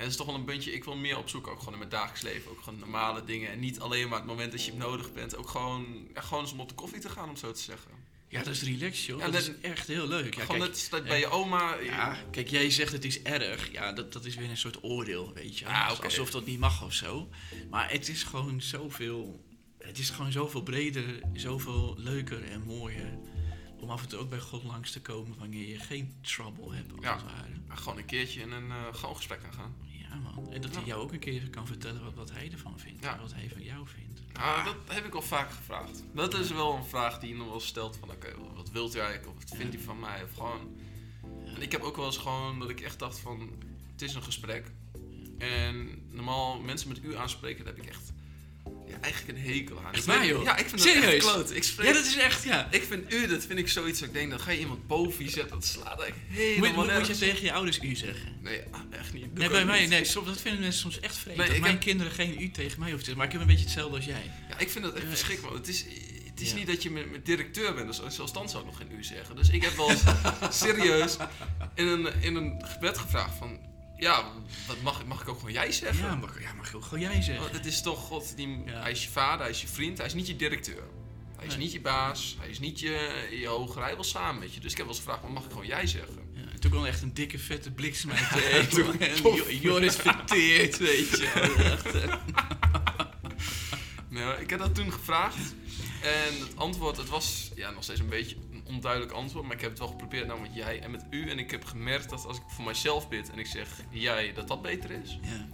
En 0.00 0.06
het 0.06 0.14
is 0.14 0.16
toch 0.18 0.26
wel 0.26 0.34
een 0.34 0.44
puntje, 0.44 0.72
ik 0.72 0.84
wil 0.84 0.96
meer 0.96 1.18
op 1.18 1.28
zoek 1.28 1.46
ook 1.46 1.58
gewoon 1.58 1.72
in 1.72 1.78
mijn 1.78 1.90
dagelijks 1.90 2.22
leven. 2.22 2.50
Ook 2.50 2.60
gewoon 2.60 2.78
normale 2.78 3.24
dingen. 3.24 3.50
En 3.50 3.58
niet 3.58 3.80
alleen 3.80 4.08
maar 4.08 4.18
het 4.18 4.26
moment 4.26 4.52
dat 4.52 4.64
je 4.64 4.70
het 4.70 4.80
nodig 4.80 5.12
bent. 5.12 5.36
Ook 5.36 5.48
gewoon, 5.48 6.08
ja, 6.14 6.20
gewoon 6.20 6.42
eens 6.42 6.52
om 6.52 6.60
op 6.60 6.68
de 6.68 6.74
koffie 6.74 7.00
te 7.00 7.08
gaan, 7.08 7.28
om 7.28 7.36
zo 7.36 7.52
te 7.52 7.60
zeggen. 7.60 7.90
ja, 8.28 8.42
dat 8.42 8.54
is 8.54 8.62
relaxed, 8.62 9.04
joh. 9.04 9.18
Ja, 9.18 9.30
dat 9.30 9.40
is 9.40 9.50
echt 9.60 9.86
heel 9.86 10.06
leuk. 10.06 10.34
Ja, 10.34 10.44
gewoon 10.44 10.60
kijk, 10.60 10.70
net 10.70 10.86
dat 10.90 11.04
bij 11.04 11.18
je 11.18 11.26
oma. 11.26 11.74
ja, 11.74 12.18
kijk, 12.30 12.48
jij 12.48 12.70
zegt 12.70 12.92
het 12.92 13.04
is 13.04 13.22
erg. 13.22 13.72
Ja, 13.72 13.92
dat, 13.92 14.12
dat 14.12 14.24
is 14.24 14.34
weer 14.34 14.50
een 14.50 14.56
soort 14.56 14.82
oordeel, 14.82 15.32
weet 15.34 15.58
je. 15.58 15.66
Ah. 15.66 16.00
Alsof 16.00 16.30
dat 16.30 16.46
niet 16.46 16.58
mag 16.58 16.84
of 16.84 16.92
zo. 16.92 17.28
Maar 17.70 17.90
het 17.90 18.08
is 18.08 18.22
gewoon 18.22 18.62
zoveel... 18.62 19.44
Het 19.78 19.98
is 19.98 20.10
gewoon 20.10 20.32
zoveel 20.32 20.62
breder, 20.62 21.20
zoveel 21.32 21.94
leuker 21.98 22.44
en 22.44 22.62
mooier... 22.62 23.18
om 23.80 23.90
af 23.90 24.02
en 24.02 24.08
toe 24.08 24.18
ook 24.18 24.28
bij 24.30 24.40
God 24.40 24.62
langs 24.64 24.90
te 24.90 25.00
komen 25.00 25.38
wanneer 25.38 25.68
je 25.68 25.78
geen 25.78 26.14
trouble 26.20 26.74
hebt, 26.74 26.92
als 26.92 27.02
Ja. 27.04 27.12
het 27.14 27.22
ware. 27.24 27.48
Ja, 27.68 27.74
gewoon 27.74 27.98
een 27.98 28.04
keertje 28.04 28.40
in 28.40 28.52
een 28.52 28.70
eh, 28.70 28.76
gewoon 28.94 29.16
gesprek 29.16 29.40
aan 29.44 29.52
gaan. 29.52 29.74
Ja, 29.86 30.14
man. 30.16 30.52
En 30.52 30.60
dat 30.60 30.74
hij 30.74 30.84
jou 30.84 31.02
ook 31.02 31.12
een 31.12 31.18
keer 31.18 31.50
kan 31.50 31.66
vertellen 31.66 32.04
wat, 32.04 32.14
wat 32.14 32.30
hij 32.30 32.50
ervan 32.52 32.78
vindt. 32.78 33.04
Ja. 33.04 33.14
En 33.14 33.20
wat 33.20 33.34
hij 33.34 33.48
van 33.52 33.62
jou 33.62 33.86
vindt. 33.86 34.20
Ah, 34.32 34.64
dat 34.64 34.76
heb 34.86 35.04
ik 35.06 35.14
al 35.14 35.22
vaak 35.22 35.50
gevraagd. 35.50 36.02
Dat 36.14 36.34
is 36.34 36.50
wel 36.50 36.74
een 36.76 36.84
vraag 36.84 37.18
die 37.18 37.28
je 37.28 37.36
nog 37.36 37.48
wel 37.48 37.60
stelt 37.60 37.96
van 37.96 38.10
oké, 38.10 38.32
wat 38.54 38.70
wilt 38.70 38.96
u 38.96 38.98
eigenlijk? 38.98 39.28
Of 39.28 39.34
wat 39.48 39.58
vindt 39.58 39.74
u 39.74 39.78
van 39.80 39.98
mij? 39.98 40.22
Of 40.22 40.34
gewoon... 40.34 40.76
En 41.54 41.62
ik 41.62 41.72
heb 41.72 41.82
ook 41.82 41.96
wel 41.96 42.06
eens 42.06 42.16
gewoon 42.18 42.58
dat 42.58 42.70
ik 42.70 42.80
echt 42.80 42.98
dacht 42.98 43.18
van, 43.18 43.50
het 43.92 44.02
is 44.02 44.14
een 44.14 44.22
gesprek. 44.22 44.72
En 45.38 46.02
normaal 46.10 46.60
mensen 46.60 46.88
met 46.88 47.02
u 47.04 47.16
aanspreken, 47.16 47.64
daar 47.64 47.74
heb 47.74 47.82
ik 47.84 47.88
echt 47.90 48.12
ja, 48.90 49.00
eigenlijk 49.00 49.38
een 49.38 49.44
hekel 49.44 49.78
aan. 49.84 49.92
Echt 49.92 50.04
waar, 50.04 50.26
joh? 50.26 50.42
Ja, 50.42 50.56
ik 50.56 50.68
vind 50.68 50.80
Serieus? 50.80 51.02
dat 51.04 51.12
echt 51.12 51.24
kloot. 51.32 51.50
Ik 51.54 51.62
spreek, 51.62 51.86
Ja, 51.86 51.92
dat 51.92 52.04
is 52.06 52.16
echt, 52.16 52.44
ja. 52.44 52.68
Ik 52.70 52.82
vind 52.82 53.12
u, 53.12 53.26
dat 53.26 53.44
vind 53.44 53.58
ik 53.58 53.68
zoiets 53.68 53.98
dat 53.98 54.08
ik 54.08 54.14
denk, 54.14 54.30
dan 54.30 54.40
ga 54.40 54.50
je 54.50 54.58
iemand 54.58 54.86
boven 54.86 55.24
je 55.24 55.30
zetten, 55.30 55.50
dat 55.50 55.64
slaat 55.64 55.86
eigenlijk 56.00 56.16
Moet, 56.28 56.36
helemaal 56.38 56.84
moet, 56.84 56.92
moet 56.98 57.06
je 57.06 57.18
tegen 57.18 57.44
je 57.44 57.52
ouders 57.52 57.78
u 57.82 57.94
zeggen? 57.94 58.38
Nee, 58.42 58.60
echt 58.90 59.12
niet. 59.12 59.22
Doe 59.24 59.38
Nee, 59.38 59.48
bij 59.48 59.64
mij, 59.64 59.80
niet. 59.80 59.88
nee, 59.88 60.04
soms, 60.04 60.26
dat 60.26 60.40
vinden 60.40 60.60
mensen 60.60 60.80
soms 60.80 61.00
echt 61.00 61.16
vreemd. 61.16 61.38
Nee, 61.38 61.48
dat 61.48 61.58
mijn 61.58 61.72
heb- 61.72 61.80
kinderen 61.82 62.12
geen 62.12 62.40
u 62.40 62.50
tegen 62.50 62.78
mij 62.80 62.90
hoeven 62.90 62.98
te 62.98 63.04
zeggen. 63.04 63.16
Maar 63.16 63.26
ik 63.26 63.32
heb 63.32 63.40
een 63.40 63.46
beetje 63.46 63.64
hetzelfde 63.64 63.96
als 63.96 64.04
jij. 64.04 64.30
Ja, 64.48 64.58
ik 64.58 64.70
vind 64.70 64.84
dat 64.84 64.94
echt 64.94 65.06
verschrikkelijk. 65.08 65.56
Het 65.56 65.68
is, 65.68 65.84
het 66.30 66.40
is 66.40 66.48
Ja. 66.50 66.54
niet 66.56 66.66
dat 66.66 66.82
je 66.82 66.90
met, 66.90 67.10
met 67.10 67.26
directeur 67.26 67.74
bent, 67.74 67.86
dus 67.86 68.14
zelfs 68.16 68.32
dan 68.32 68.48
zou 68.48 68.62
ik 68.62 68.68
nog 68.68 68.76
geen 68.78 68.98
u 68.98 69.04
zeggen. 69.04 69.36
Dus 69.36 69.48
ik 69.50 69.62
heb 69.62 69.76
wel 69.76 69.90
serieus 70.50 71.16
in 71.74 71.86
een, 71.86 72.08
in 72.20 72.34
een 72.34 72.62
gebed 72.66 72.98
gevraagd 72.98 73.36
van, 73.38 73.58
ja, 74.00 74.24
wat 74.66 74.80
mag, 74.82 75.04
mag 75.06 75.20
ik 75.22 75.28
ook 75.28 75.38
gewoon 75.38 75.52
jij 75.52 75.72
zeggen? 75.72 76.06
Ja, 76.06 76.14
mag, 76.14 76.42
ja, 76.42 76.52
mag 76.54 76.70
je 76.70 76.76
ook 76.76 76.82
gewoon 76.84 77.00
jij 77.00 77.22
zeggen. 77.22 77.42
Want 77.44 77.52
het 77.56 77.66
is 77.66 77.82
toch 77.82 77.98
God, 77.98 78.36
die, 78.36 78.62
Ja. 78.66 78.80
hij 78.80 78.90
is 78.90 79.04
je 79.04 79.10
vader, 79.10 79.40
hij 79.40 79.50
is 79.50 79.60
je 79.60 79.66
vriend, 79.68 79.96
hij 79.98 80.06
is 80.06 80.14
niet 80.14 80.26
je 80.26 80.36
directeur. 80.36 80.82
Hij 81.36 81.46
is 81.48 81.54
Nee. 81.54 81.62
niet 81.64 81.72
je 81.72 81.80
baas, 81.80 82.36
hij 82.40 82.48
is 82.48 82.58
niet 82.58 82.80
je, 82.80 83.26
je 83.40 83.46
hoger, 83.46 83.82
hij 83.82 83.94
wil 83.94 84.04
samen 84.04 84.40
met 84.40 84.54
je. 84.54 84.60
Dus 84.60 84.70
ik 84.70 84.76
heb 84.76 84.86
wel 84.86 84.94
eens 84.94 85.04
gevraagd, 85.04 85.22
wat 85.22 85.32
mag 85.32 85.44
ik 85.44 85.50
gewoon 85.50 85.66
jij 85.66 85.86
zeggen? 85.86 86.18
Ja, 86.34 86.40
en 86.52 86.60
toen 86.60 86.70
kwam 86.70 86.84
echt 86.84 87.02
een 87.02 87.14
dikke 87.14 87.38
vette 87.38 87.70
bliksem 87.70 88.10
uit 88.10 88.30
de 88.32 88.42
En 89.48 89.58
Joris 89.60 89.96
verteerd, 89.96 90.78
weet 90.78 91.10
je. 91.10 91.28
Nou, 94.08 94.40
ik 94.40 94.50
heb 94.50 94.58
dat 94.58 94.74
toen 94.74 94.92
gevraagd. 94.92 95.54
En 96.02 96.40
het 96.40 96.56
antwoord, 96.56 96.96
het 96.96 97.08
was 97.08 97.50
ja, 97.54 97.70
nog 97.70 97.82
steeds 97.82 98.00
een 98.00 98.08
beetje 98.08 98.36
onduidelijk 98.74 99.12
antwoord. 99.12 99.44
Maar 99.44 99.54
ik 99.54 99.60
heb 99.60 99.70
het 99.70 99.78
wel 99.78 99.88
geprobeerd 99.88 100.26
nou 100.26 100.40
met 100.40 100.54
jij 100.54 100.80
en 100.82 100.90
met 100.90 101.04
u. 101.10 101.30
En 101.30 101.38
ik 101.38 101.50
heb 101.50 101.64
gemerkt 101.64 102.10
dat 102.10 102.26
als 102.26 102.36
ik 102.36 102.42
voor 102.48 102.64
mijzelf 102.64 103.08
bid 103.08 103.30
en 103.30 103.38
ik 103.38 103.46
zeg 103.46 103.68
jij, 103.90 104.32
dat 104.32 104.48
dat 104.48 104.62
beter 104.62 104.90
is. 104.90 105.18
ja, 105.22 105.46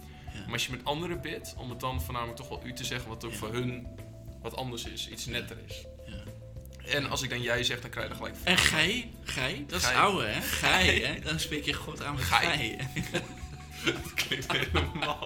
Maar 0.43 0.53
als 0.53 0.65
je 0.65 0.71
met 0.71 0.85
anderen 0.85 1.21
bidt, 1.21 1.53
om 1.57 1.69
het 1.69 1.79
dan 1.79 2.01
voornamelijk 2.01 2.37
toch 2.37 2.49
wel 2.49 2.61
u 2.65 2.73
te 2.73 2.83
zeggen, 2.83 3.09
wat 3.09 3.25
ook 3.25 3.31
Ja. 3.31 3.37
voor 3.37 3.53
hun 3.53 3.87
wat 4.41 4.55
anders 4.55 4.83
is, 4.85 5.09
iets 5.09 5.25
netter 5.25 5.57
is. 5.67 5.85
ja. 6.05 6.23
En 6.93 7.09
als 7.09 7.21
ik 7.21 7.29
dan 7.29 7.41
jij 7.41 7.63
zeg, 7.63 7.81
dan 7.81 7.89
krijg 7.89 8.05
je 8.07 8.11
er 8.11 8.17
gelijk 8.17 8.35
En 8.43 8.57
gij, 8.57 9.11
gij, 9.23 9.63
dat 9.67 9.81
is 9.81 9.87
oude, 9.87 10.25
hè? 10.27 10.41
Gij, 10.41 10.95
hè? 10.99 11.19
Dan 11.19 11.39
spreek 11.39 11.65
je 11.65 11.73
God 11.73 12.03
aan 12.03 12.15
met 12.15 12.23
Gij. 12.23 12.45
gij. 12.57 12.77
Dat 13.85 14.13
klinkt 14.13 14.51
helemaal. 14.51 15.25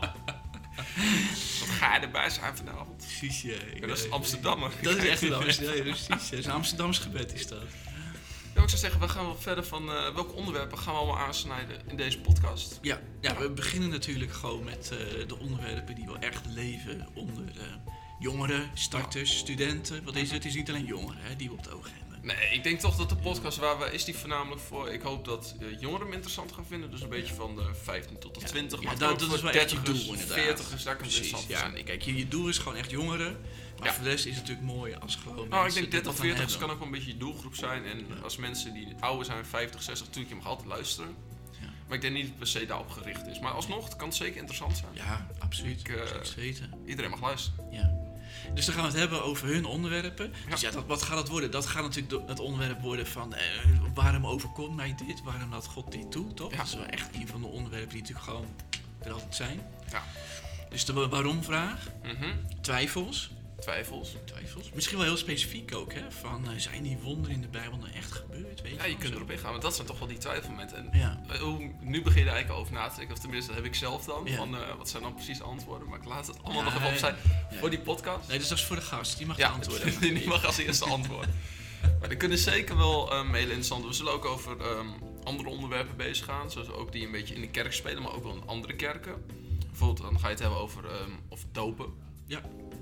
Wat 1.59 1.69
ga 1.69 1.95
je 1.95 2.01
erbij 2.01 2.29
zijn 2.29 2.57
vanavond? 2.57 2.90
Precies, 3.21 3.41
ja. 3.41 3.57
Ja, 3.79 3.87
dat 3.87 3.97
is 3.97 4.09
Amsterdammer. 4.09 4.71
Dat 4.81 4.97
is 4.97 5.05
echt 5.05 5.21
een 5.21 5.33
Amsterdam, 5.33 5.75
ja, 5.75 5.81
precies. 5.81 6.31
Is 6.31 6.45
een 6.45 6.51
Amsterdams 6.51 6.99
gebed 6.99 7.33
is 7.33 7.47
dat. 7.47 7.63
Ja, 8.55 8.61
ik 8.61 8.69
zou 8.69 8.81
zeggen, 8.81 8.99
we 8.99 9.07
gaan 9.07 9.25
wel 9.25 9.35
verder 9.35 9.63
van 9.63 9.91
eh, 9.91 10.13
welke 10.15 10.33
onderwerpen 10.33 10.77
gaan 10.77 10.93
we 10.93 10.99
allemaal 10.99 11.17
aansnijden 11.17 11.81
in 11.87 11.97
deze 11.97 12.19
podcast. 12.19 12.79
Ja, 12.81 13.01
ja, 13.19 13.37
we 13.37 13.49
beginnen 13.49 13.89
natuurlijk 13.89 14.33
gewoon 14.33 14.63
met 14.63 14.91
eh, 14.91 15.27
de 15.27 15.39
onderwerpen 15.39 15.95
die 15.95 16.05
wel 16.05 16.17
echt 16.17 16.45
leven 16.45 17.07
onder 17.13 17.43
eh, 17.57 17.63
jongeren, 18.19 18.69
starters, 18.73 19.37
studenten. 19.37 20.03
Want 20.03 20.15
deze, 20.15 20.33
het 20.33 20.45
is 20.45 20.55
niet 20.55 20.69
alleen 20.69 20.85
jongeren 20.85 21.21
hè, 21.21 21.35
die 21.35 21.47
we 21.47 21.53
op 21.53 21.63
het 21.63 21.73
oog 21.73 21.89
hebben. 21.99 22.10
Nee, 22.21 22.49
ik 22.53 22.63
denk 22.63 22.79
toch 22.79 22.95
dat 22.95 23.09
de 23.09 23.15
podcast, 23.15 23.57
waar 23.57 23.79
we, 23.79 23.85
is 23.85 24.03
die 24.05 24.15
voornamelijk 24.17 24.61
voor, 24.61 24.89
ik 24.89 25.01
hoop 25.01 25.25
dat 25.25 25.55
eh, 25.59 25.79
jongeren 25.79 26.05
hem 26.05 26.13
interessant 26.13 26.51
gaan 26.51 26.65
vinden. 26.65 26.91
Dus 26.91 27.01
een 27.01 27.09
beetje 27.09 27.33
van 27.33 27.55
de 27.55 27.63
15 27.83 28.17
tot 28.19 28.33
de 28.35 28.39
Ja. 28.39 28.47
20. 28.47 28.79
Ja, 28.81 28.85
maar 28.85 28.97
dat- 28.97 29.19
dat 29.19 29.33
is 29.33 29.41
wel 29.41 29.51
echt 29.51 29.69
je 29.71 29.75
30ers, 29.77 30.03
doel, 30.05 30.13
inderdaad. 30.13 30.37
40ers, 30.37 30.83
daar 30.83 30.95
kan 30.95 31.05
het 31.05 31.13
Precies, 31.15 31.31
interessant 31.31 31.47
ja. 31.65 31.67
Nee, 31.67 31.83
Kijk, 31.83 32.01
je, 32.01 32.15
je 32.17 32.27
doel 32.27 32.47
is 32.47 32.57
gewoon 32.57 32.75
echt 32.77 32.91
jongeren. 32.91 33.37
Maar 33.79 33.93
voor 33.93 34.03
de 34.03 34.09
rest 34.09 34.25
is 34.25 34.35
het 34.35 34.47
natuurlijk 34.47 34.67
mooi 34.75 34.95
als 34.95 35.15
gewoon 35.15 35.47
Nou, 35.49 35.67
ik 35.67 35.73
denk 35.73 35.85
er 35.85 35.91
30, 35.91 36.11
wat 36.11 36.19
aan 36.21 36.25
40 36.27 36.39
hebben. 36.39 36.59
kan 36.59 36.69
ook 36.69 36.77
wel 36.77 36.87
een 36.87 36.93
beetje 36.93 37.11
je 37.11 37.17
doelgroep 37.17 37.55
zijn. 37.55 37.85
En 37.85 38.05
als 38.23 38.37
mensen 38.37 38.73
die 38.73 38.87
ouder 38.99 39.25
zijn, 39.25 39.45
50, 39.45 39.81
60, 39.83 40.05
natuurlijk, 40.07 40.33
je 40.33 40.39
mag 40.41 40.47
altijd 40.47 40.67
luisteren. 40.67 41.15
Ja. 41.61 41.67
Maar 41.87 41.95
ik 41.95 42.01
denk 42.01 42.13
niet 42.13 42.21
dat 42.23 42.29
het 42.31 42.39
per 42.39 42.47
se 42.61 42.65
daarop 42.65 42.89
gericht 42.89 43.27
is. 43.27 43.39
Maar 43.39 43.51
alsnog, 43.51 43.83
het 43.85 43.95
kan 43.95 44.13
zeker 44.13 44.37
interessant 44.37 44.77
zijn. 44.77 44.91
Ja, 44.93 45.27
absoluut. 45.39 45.79
Ik, 45.79 45.87
Zeker 45.87 46.33
weten. 46.35 46.73
Iedereen 46.85 47.09
mag 47.11 47.21
luisteren. 47.21 47.67
Ja. 47.71 47.99
Dus 48.53 48.65
dan 48.65 48.73
gaan 48.75 48.83
we 48.83 48.89
het 48.89 48.99
hebben 48.99 49.23
over 49.23 49.47
hun 49.47 49.65
onderwerpen. 49.65 50.33
Ja. 50.45 50.49
Dus 50.51 50.61
ja, 50.61 50.71
dat, 50.71 50.85
wat 50.85 51.01
gaat 51.01 51.17
het 51.17 51.27
worden? 51.27 51.51
Dat 51.51 51.65
gaat 51.65 51.83
natuurlijk 51.83 52.27
het 52.29 52.39
onderwerp 52.39 52.81
worden 52.81 53.07
van 53.07 53.33
eh, 53.35 53.41
waarom 53.93 54.25
overkomt 54.27 54.75
mij 54.75 54.95
dit? 55.07 55.23
Waarom 55.23 55.49
laat 55.51 55.65
God 55.65 55.91
dit 55.91 56.11
toe? 56.11 56.33
Toch? 56.33 56.51
Ja. 56.51 56.57
Dat 56.57 56.65
is 56.65 56.73
wel 56.75 56.85
echt 56.85 57.15
een 57.15 57.27
van 57.27 57.41
de 57.41 57.47
onderwerpen 57.47 57.89
die 57.89 57.99
natuurlijk 58.01 58.25
gewoon 58.27 58.45
er 59.03 59.11
altijd 59.11 59.35
zijn. 59.35 59.61
Ja. 59.91 60.03
Dus 60.69 60.85
de 60.85 60.93
wa- 60.93 61.07
waarom-vraag, 61.09 61.87
Mhm. 62.03 62.35
twijfels. 62.61 63.31
Twijfels. 63.61 64.15
twijfels. 64.25 64.71
Misschien 64.73 64.97
wel 64.97 65.05
heel 65.05 65.17
specifiek 65.17 65.75
ook, 65.75 65.93
hè? 65.93 66.11
Van 66.11 66.51
eh, 66.51 66.57
zijn 66.57 66.83
die 66.83 66.97
wonderen 66.97 67.35
in 67.35 67.41
de 67.41 67.47
Bijbel 67.47 67.77
nou 67.77 67.91
echt 67.91 68.11
gebeurd? 68.11 68.61
Weet 68.61 68.75
Ja, 68.75 68.85
je 68.85 68.97
kunt 68.97 69.15
erop 69.15 69.31
ingaan. 69.31 69.51
Maar 69.51 69.61
dat 69.61 69.75
zijn 69.75 69.87
toch 69.87 69.99
wel 69.99 70.07
die 70.07 70.17
twijfelmomenten. 70.17 70.77
En 70.77 70.99
Ja, 70.99 71.21
eh, 71.29 71.55
nu 71.79 72.01
begin 72.01 72.21
je 72.21 72.27
er 72.27 72.33
eigenlijk 72.33 72.59
over 72.59 72.73
na 72.73 72.87
te 72.87 72.95
denken. 72.95 73.15
Of 73.15 73.21
tenminste, 73.21 73.47
dat 73.47 73.61
heb 73.61 73.71
ik 73.71 73.75
zelf 73.75 74.05
dan. 74.05 74.21
Ja. 74.25 74.35
Van, 74.35 74.55
eh, 74.55 74.75
wat 74.77 74.89
zijn 74.89 75.03
dan 75.03 75.13
precies 75.13 75.37
de 75.37 75.43
antwoorden? 75.43 75.87
Maar 75.89 75.99
ik 75.99 76.05
laat 76.05 76.27
het 76.27 76.43
allemaal 76.43 76.63
nog 76.63 76.75
even 76.75 76.87
opzij 76.87 77.15
voor 77.51 77.69
die 77.69 77.79
podcast. 77.79 78.27
nee, 78.27 78.37
dus 78.37 78.47
dat 78.47 78.57
is 78.57 78.63
voor 78.63 78.75
de 78.75 78.81
gast. 78.81 79.17
Die 79.17 79.27
mag 79.27 79.37
de 79.37 79.47
antwoorden. 79.47 79.99
die 80.19 80.27
mag 80.27 80.45
als 80.45 80.57
eerste 80.57 80.85
antwoorden. 80.85 81.35
Maar 81.99 82.09
die 82.09 82.17
kunnen 82.17 82.37
zeker 82.37 82.77
wel 82.77 83.13
um, 83.13 83.33
heel 83.33 83.43
interessant. 83.43 83.85
We 83.85 83.93
zullen 83.93 84.13
ook 84.13 84.25
over 84.25 84.61
ehm, 84.61 84.87
andere 85.23 85.49
onderwerpen 85.49 85.97
bezig 85.97 86.25
gaan. 86.25 86.51
Zoals 86.51 86.69
ook 86.69 86.91
die 86.91 87.05
een 87.05 87.11
beetje 87.11 87.35
in 87.35 87.41
de 87.41 87.49
kerk 87.49 87.73
spelen, 87.73 88.03
maar 88.03 88.13
ook 88.13 88.23
wel 88.23 88.33
in 88.33 88.43
andere 88.47 88.75
kerken. 88.75 89.25
Bijvoorbeeld, 89.69 90.01
dan 90.09 90.19
ga 90.19 90.25
je 90.25 90.33
het 90.33 90.39
hebben 90.41 90.59
over 90.59 90.85
ehm, 90.85 91.11
of 91.29 91.45
dopen. 91.51 91.85
Ja. 92.25 92.41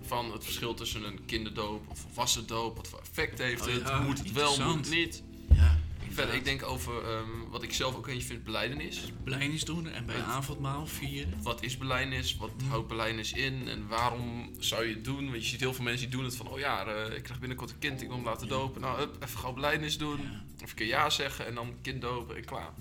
Van 0.09 0.31
het 0.31 0.43
verschil 0.43 0.73
tussen 0.73 1.03
een 1.03 1.19
kinderdoop 1.25 1.89
of 1.89 1.99
volwassen 1.99 2.47
doop. 2.47 2.75
Wat 2.75 2.87
voor 2.87 2.99
effect 2.99 3.37
heeft 3.39 3.61
Oh 3.67 3.73
het? 3.73 3.87
ja, 3.87 3.99
moet 4.01 4.17
het 4.17 4.31
wel, 4.31 4.59
moet 4.61 4.85
het 4.85 4.89
niet? 4.95 5.23
Ja, 5.53 5.79
Verder, 6.11 6.35
ik 6.35 6.43
denk 6.43 6.63
over 6.63 7.03
ehm, 7.03 7.49
wat 7.49 7.63
ik 7.63 7.73
zelf 7.73 7.95
ook 7.95 8.07
eentje 8.07 8.27
vind, 8.27 8.43
beleidenis. 8.43 8.99
Belijdenis 9.23 9.63
doen 9.63 9.87
en 9.89 10.05
bij 10.05 10.15
Ja. 10.15 10.23
avondmaal 10.23 10.87
vieren. 10.87 11.41
Wat 11.41 11.63
is 11.63 11.77
beleidenis? 11.77 12.35
Wat 12.37 12.49
Hmm. 12.59 12.69
houdt 12.69 12.87
beleidenis 12.87 13.33
in? 13.33 13.67
En 13.67 13.87
waarom 13.87 14.49
zou 14.59 14.85
je 14.87 14.93
het 14.93 15.03
doen? 15.03 15.29
Want 15.29 15.43
je 15.43 15.49
ziet 15.49 15.59
heel 15.59 15.73
veel 15.73 15.83
mensen 15.83 16.07
die 16.09 16.15
doen 16.15 16.25
het 16.25 16.35
van... 16.35 16.47
Oh 16.47 16.59
ja, 16.59 16.85
eh, 16.85 17.15
ik 17.17 17.23
krijg 17.23 17.39
binnenkort 17.39 17.69
een 17.71 17.79
kind, 17.79 18.01
ik 18.01 18.07
wil 18.07 18.15
hem 18.15 18.25
laten 18.25 18.47
Ja. 18.47 18.53
dopen. 18.53 18.81
Nou, 18.81 18.97
hup, 18.99 19.23
even 19.23 19.39
gauw 19.39 19.53
beleidenis 19.53 19.97
doen. 19.97 20.17
Ja. 20.21 20.43
Even 20.55 20.69
een 20.69 20.75
keer 20.75 20.87
ja 20.87 21.09
zeggen 21.09 21.45
en 21.47 21.55
dan 21.55 21.73
kind 21.81 22.01
dopen 22.01 22.35
en 22.35 22.45
klaar. 22.45 22.71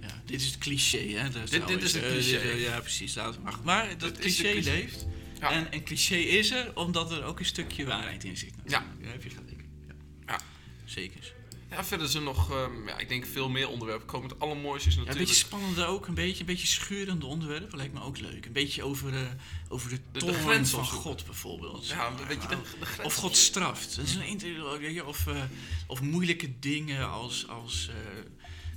Ja, 0.00 0.22
dit 0.24 0.40
is 0.40 0.46
het 0.46 0.58
cliché, 0.58 0.98
hè? 0.98 1.30
Dat 1.30 1.50
Dit- 1.50 1.66
dit 1.66 1.82
is 1.82 1.92
het 1.92 2.02
cliché. 2.06 2.48
ja, 2.50 2.80
precies. 2.80 3.14
Maar. 3.14 3.34
Maar 3.64 3.98
dat 3.98 4.18
cliché 4.18 4.50
cliché. 4.52 4.70
leeft. 4.70 5.06
Ja. 5.40 5.50
En 5.50 5.66
een 5.70 5.84
cliché 5.84 6.16
is 6.16 6.50
er 6.50 6.70
omdat 6.76 7.12
er 7.12 7.24
ook 7.24 7.38
een 7.38 7.44
stukje 7.44 7.86
waarheid 7.86 8.24
in 8.24 8.36
zit. 8.36 8.56
natuurlijk. 8.56 9.02
Daar 9.02 9.12
heb 9.12 9.22
je 9.22 9.30
gelijk. 9.30 9.64
Ja. 9.88 9.94
Ja. 10.26 10.40
Zeker. 10.84 11.34
Ja, 11.70 11.84
verder 11.84 12.08
zijn 12.08 12.22
nog, 12.22 12.50
ehm, 12.50 12.86
ja, 12.88 12.98
ik 12.98 13.08
denk 13.08 13.26
veel 13.26 13.48
meer 13.48 13.68
onderwerpen 13.68 14.06
komen. 14.06 14.28
Het 14.28 14.40
allermooiste 14.40 14.88
is 14.88 14.94
Ja, 14.94 15.00
een 15.00 15.06
natuurlijk... 15.06 15.36
beetje 15.36 15.46
spannender 15.46 15.86
ook, 15.86 16.06
een 16.06 16.14
beetje, 16.14 16.40
een 16.40 16.46
beetje 16.46 16.66
schurende 16.66 17.26
onderwerpen 17.26 17.76
lijkt 17.78 17.92
me 17.94 18.02
ook 18.02 18.18
leuk. 18.18 18.46
Een 18.46 18.52
beetje 18.52 18.82
over, 18.82 19.14
eh, 19.14 19.20
over 19.68 19.90
de 19.90 20.00
de 20.12 20.32
grens 20.32 20.70
van. 20.70 20.84
God 20.86 21.24
bijvoorbeeld. 21.24 21.86
ja, 21.88 22.06
een 22.06 22.26
beetje 22.28 22.48
de, 22.48 22.56
de 22.78 22.86
grens. 22.86 23.06
Of 23.06 23.14
God 23.14 23.36
straft. 23.36 23.96
Dat 23.96 24.04
is 24.06 24.14
een 24.14 24.38
weet 24.80 24.94
je, 24.94 25.06
of, 25.06 25.26
eh, 25.26 25.42
of 25.86 26.00
moeilijke 26.00 26.58
dingen 26.58 27.10
als, 27.10 27.48
als 27.48 27.88
eh, 27.88 27.96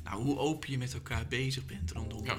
nou, 0.03 0.23
hoe 0.23 0.37
open 0.37 0.71
je 0.71 0.77
met 0.77 0.93
elkaar 0.93 1.27
bezig 1.27 1.65
bent 1.65 1.91
rondom 1.91 2.25
Ja. 2.25 2.37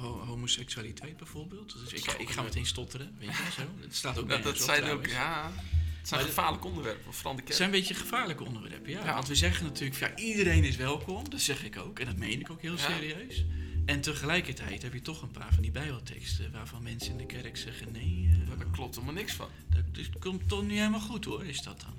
Ho- 0.00 0.06
ho- 0.08 0.24
homoseksualiteit 0.24 1.16
bijvoorbeeld. 1.16 1.76
Dus 1.90 1.92
ik, 2.18 2.30
ga 2.30 2.42
meteen 2.42 2.66
stotteren, 2.66 3.14
weet 3.18 3.28
je 3.28 3.52
zo. 3.56 3.62
Het 3.80 3.94
staat 3.96 4.18
ook 4.18 4.28
Dat, 4.28 4.42
dat 4.42 4.44
nergens 4.44 4.68
op 4.68 4.74
zijn 4.74 4.90
ook, 4.90 5.06
ja... 5.06 5.52
Het 5.98 6.14
zijn 6.14 6.20
Maar 6.20 6.34
gevaarlijke 6.34 6.66
onderwerpen, 6.66 7.12
de 7.36 7.42
Het 7.44 7.54
zijn 7.54 7.68
een 7.68 7.78
beetje 7.78 7.94
gevaarlijke 7.94 8.44
onderwerpen, 8.44 8.90
ja. 8.90 9.04
Ja. 9.04 9.14
Want 9.14 9.28
we 9.28 9.34
zeggen 9.34 9.64
natuurlijk, 9.64 10.00
ja, 10.00 10.16
iedereen 10.16 10.64
is 10.64 10.76
welkom. 10.76 11.30
Dat 11.30 11.40
zeg 11.40 11.64
ik 11.64 11.76
ook. 11.78 11.98
En 11.98 12.06
dat 12.06 12.16
meen 12.16 12.40
ik 12.40 12.50
ook 12.50 12.62
heel 12.62 12.72
Ja. 12.72 12.78
serieus. 12.78 13.44
En 13.86 14.00
tegelijkertijd 14.00 14.82
heb 14.82 14.92
je 14.92 15.02
toch 15.02 15.22
een 15.22 15.30
paar 15.30 15.52
van 15.54 15.62
die 15.62 15.70
bijbelteksten... 15.70 16.52
waarvan 16.52 16.82
mensen 16.82 17.10
in 17.10 17.16
de 17.16 17.26
kerk 17.26 17.56
zeggen, 17.56 17.92
nee, 17.92 18.28
eh, 18.32 18.58
Daar 18.58 18.66
klopt 18.70 18.94
helemaal 18.94 19.14
niks 19.14 19.32
van. 19.32 19.48
dat, 19.68 20.08
komt 20.18 20.48
toch 20.48 20.62
niet 20.62 20.78
helemaal 20.78 21.00
goed 21.00 21.24
hoor, 21.24 21.44
is 21.44 21.62
dat 21.62 21.80
dan? 21.80 21.94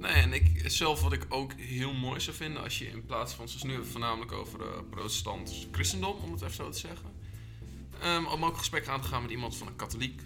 Nee, 0.00 0.12
en 0.12 0.32
ik, 0.32 0.62
zelf 0.70 1.00
wat 1.00 1.12
ik 1.12 1.26
ook 1.28 1.52
heel 1.52 1.92
mooi 1.92 2.20
zou 2.20 2.36
vinden... 2.36 2.62
als 2.62 2.78
je 2.78 2.88
in 2.88 3.06
plaats 3.06 3.32
van, 3.34 3.48
zoals 3.48 3.62
nu 3.62 3.68
hebben 3.72 3.88
we 3.88 3.92
het 3.94 4.02
voornamelijk 4.02 4.32
over 4.32 4.60
eh 4.60 4.80
protestant 4.90 5.66
christendom... 5.70 6.16
om 6.22 6.32
het 6.32 6.42
even 6.42 6.54
zo 6.54 6.70
te 6.70 6.78
zeggen... 6.78 7.10
ehm, 8.02 8.24
om 8.24 8.44
ook 8.44 8.52
een 8.52 8.58
gesprek 8.58 8.88
aan 8.88 9.00
te 9.00 9.08
gaan 9.08 9.22
met 9.22 9.30
iemand 9.30 9.56
van 9.56 9.66
een 9.66 9.76
katholiek... 9.76 10.20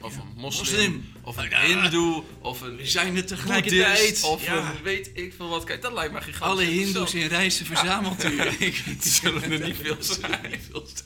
Of 0.00 0.14
Ja. 0.14 0.20
een 0.20 0.40
moslim, 0.40 0.92
Moslim. 0.92 1.04
of 1.22 1.36
een 1.36 1.48
Ja. 1.50 1.60
hindoe, 1.60 2.22
of 2.40 2.60
een 2.60 2.76
We 2.76 2.86
zijn 2.86 3.16
er 3.16 3.26
tegelijkertijd. 3.26 3.96
boeddhist, 3.98 4.24
of 4.24 4.44
ja. 4.44 4.70
een 4.76 4.82
weet 4.82 5.10
ik 5.14 5.34
veel 5.36 5.48
wat. 5.48 5.64
Kijk, 5.64 5.82
dat 5.82 5.92
lijkt 5.92 6.12
me 6.12 6.20
gigantisch 6.20 6.48
Alle 6.48 6.64
hindoes 6.64 7.14
in 7.14 7.26
reizen 7.26 7.66
verzameld 7.66 8.24
u. 8.24 8.36
Die 8.58 8.74
zullen 9.00 9.42
er 9.42 9.60
niet 9.66 9.76
veel 9.76 9.96
zijn. 10.00 10.60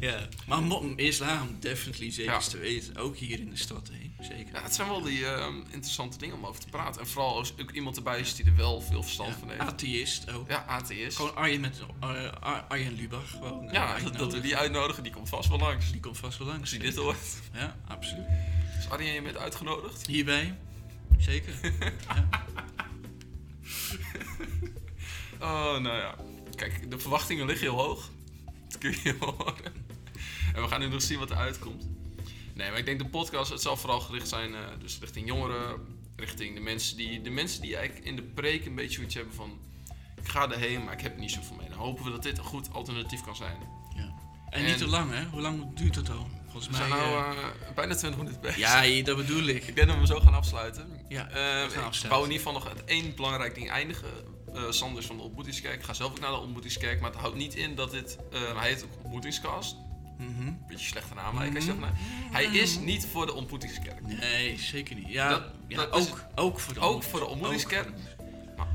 ja. 0.00 0.28
Maar 0.46 0.62
islam, 0.96 1.56
definitely 1.60 2.10
zeker 2.10 2.32
Ja. 2.32 2.38
te 2.38 2.58
weten. 2.58 2.96
Ook 2.96 3.16
hier 3.16 3.40
in 3.40 3.50
de 3.50 3.56
stad, 3.56 3.90
hè? 3.92 4.24
zeker. 4.24 4.54
Ja, 4.54 4.62
het 4.62 4.74
zijn 4.74 4.88
wel 4.88 5.02
die 5.02 5.26
ehm, 5.26 5.56
interessante 5.70 6.18
dingen 6.18 6.36
om 6.36 6.46
over 6.46 6.60
te 6.60 6.68
praten. 6.68 7.00
En 7.00 7.06
vooral 7.06 7.36
als 7.36 7.54
ook 7.60 7.70
iemand 7.70 7.96
erbij 7.96 8.20
is 8.20 8.34
die 8.34 8.44
er 8.44 8.56
wel 8.56 8.80
veel 8.80 9.02
verstand 9.02 9.28
Ja, 9.32 9.38
van 9.38 9.48
heeft. 9.48 9.60
Atheïst 9.60 10.30
ook. 10.32 10.48
Ja, 10.48 10.64
atheïst. 10.66 11.16
Gewoon 11.16 11.36
Arjen 11.36 11.60
met 11.60 11.80
uh, 12.02 12.30
Ar- 12.40 12.64
Arjen 12.68 12.92
Lubach. 12.92 13.30
Gewoon, 13.30 13.66
eh, 13.66 13.72
Ja, 13.72 13.98
dat, 14.16 14.32
we 14.32 14.40
die 14.40 14.56
uitnodigen, 14.56 15.02
die 15.02 15.12
komt 15.12 15.28
vast 15.28 15.48
wel 15.48 15.58
langs. 15.58 15.90
Die 15.92 16.00
komt 16.00 16.18
vast 16.18 16.38
wel 16.38 16.46
langs. 16.46 16.60
Als 16.60 16.70
hij 16.70 16.78
dit 16.80 16.96
hoort. 16.96 17.16
Ja, 17.52 17.76
absoluut. 17.88 18.26
Is 18.78 18.88
Arjen 18.90 19.12
je 19.12 19.22
met 19.22 19.36
uitgenodigd? 19.36 20.06
Hierbij. 20.06 20.58
Zeker. 21.18 21.52
Oh, 25.40 25.78
nou 25.78 25.96
ja. 25.96 26.14
Kijk, 26.54 26.90
de 26.90 26.98
verwachtingen 26.98 27.46
liggen 27.46 27.66
heel 27.66 27.76
hoog. 27.84 28.10
Dat 28.68 28.78
kun 28.78 28.94
je 29.02 29.14
horen. 29.20 29.86
En 30.58 30.64
we 30.64 30.70
gaan 30.70 30.80
nu 30.80 30.88
nog 30.88 31.02
zien 31.02 31.18
wat 31.18 31.30
er 31.30 31.36
uitkomt. 31.36 31.88
Nee, 32.54 32.70
maar 32.70 32.78
ik 32.78 32.84
denk 32.84 32.98
de 32.98 33.08
podcast, 33.08 33.50
het 33.50 33.60
zal 33.62 33.76
vooral 33.76 34.00
gericht 34.00 34.28
zijn 34.28 34.54
eh, 34.54 34.60
dus 34.80 34.98
richting 35.00 35.26
jongeren, 35.26 35.86
richting 36.16 36.54
de 36.54 36.60
mensen 36.60 36.96
die, 36.96 37.20
de 37.20 37.30
mensen 37.30 37.60
die 37.62 37.76
eigenlijk 37.76 38.06
in 38.06 38.16
de 38.16 38.22
preek 38.22 38.66
een 38.66 38.74
beetje 38.74 38.94
zoiets 38.94 39.14
hebben 39.14 39.34
van... 39.34 39.58
Ik 40.22 40.28
ga 40.28 40.50
erheen, 40.50 40.84
maar 40.84 40.92
ik 40.92 41.00
heb 41.00 41.12
er 41.14 41.20
niet 41.20 41.30
zoveel 41.30 41.56
mee. 41.56 41.68
Dan 41.68 41.78
hopen 41.78 42.04
we 42.04 42.10
dat 42.10 42.22
dit 42.22 42.38
een 42.38 42.44
goed 42.44 42.72
alternatief 42.72 43.20
kan 43.24 43.36
zijn. 43.36 43.56
ja. 43.96 44.02
En, 44.50 44.60
En- 44.60 44.64
niet 44.64 44.78
te 44.78 44.86
lang, 44.88 45.10
hè? 45.12 45.24
Hoe 45.24 45.40
lang 45.40 45.74
duurt 45.74 45.94
het 45.94 46.10
al? 46.10 46.28
Volgens 46.44 46.66
We 46.68 46.74
zijn 46.76 46.88
mij... 46.88 46.98
nou 46.98 47.36
eh, 47.36 47.42
eh, 47.42 47.74
bijna 47.74 47.94
20 47.94 48.20
minuten 48.20 48.40
bezig. 48.40 48.56
ja, 48.58 49.02
dat 49.04 49.16
bedoel 49.16 49.42
ik. 49.46 49.66
Ik 49.66 49.74
denk 49.74 49.88
dat 49.88 49.98
we 49.98 50.06
zo 50.06 50.20
gaan 50.20 50.34
afsluiten. 50.34 50.88
Ja, 51.08 51.26
Eh, 51.28 51.34
we 51.34 51.40
gaan 51.40 51.64
ik 51.64 51.74
afsluiten. 51.76 52.08
wou 52.08 52.24
in 52.24 52.30
ieder 52.30 52.46
geval 52.46 52.60
nog 52.60 52.68
het 52.68 52.84
één 52.84 53.14
belangrijk 53.14 53.54
ding 53.54 53.70
eindigen. 53.70 54.08
Eh 54.54 54.62
Sander 54.70 54.98
is 55.00 55.06
van 55.06 55.16
de 55.16 55.22
ontmoetingskerk. 55.22 55.74
Ik 55.74 55.82
ga 55.84 55.92
zelf 55.92 56.10
ook 56.10 56.20
naar 56.20 56.30
de 56.30 56.36
ontmoetingskerk. 56.36 57.00
Maar 57.00 57.10
het 57.10 57.20
houdt 57.20 57.36
niet 57.36 57.54
in 57.54 57.74
dat 57.74 57.90
dit... 57.90 58.18
eh, 58.32 58.40
hij 58.58 58.68
heet 58.68 58.84
ook 58.84 59.02
ontmoetingscast. 60.18 60.56
Mhm. 60.58 60.68
Beetje 60.68 60.86
slechte 60.86 61.14
naam 61.14 61.38
eigenlijk. 61.38 61.54
als 61.56 61.64
je 61.64 61.70
zegt, 61.70 61.80
nee. 61.80 62.32
Hij 62.32 62.44
is 62.60 62.78
niet 62.78 63.06
voor 63.06 63.26
de 63.26 63.32
ontmoetingskerk. 63.34 64.06
Nee, 64.06 64.58
zeker 64.58 64.94
niet. 64.96 65.08
Ja, 65.08 65.28
Dat- 65.28 65.42
ja 65.68 65.76
dat 65.86 65.96
is- 65.98 66.10
ook, 66.10 66.24
ook 66.34 66.60
voor 66.60 66.74
de 66.74 66.80
ook 66.80 67.02
voor 67.02 67.20
de 67.20 67.26
ontmoetingskerk. 67.26 67.88
Ook. 67.88 68.66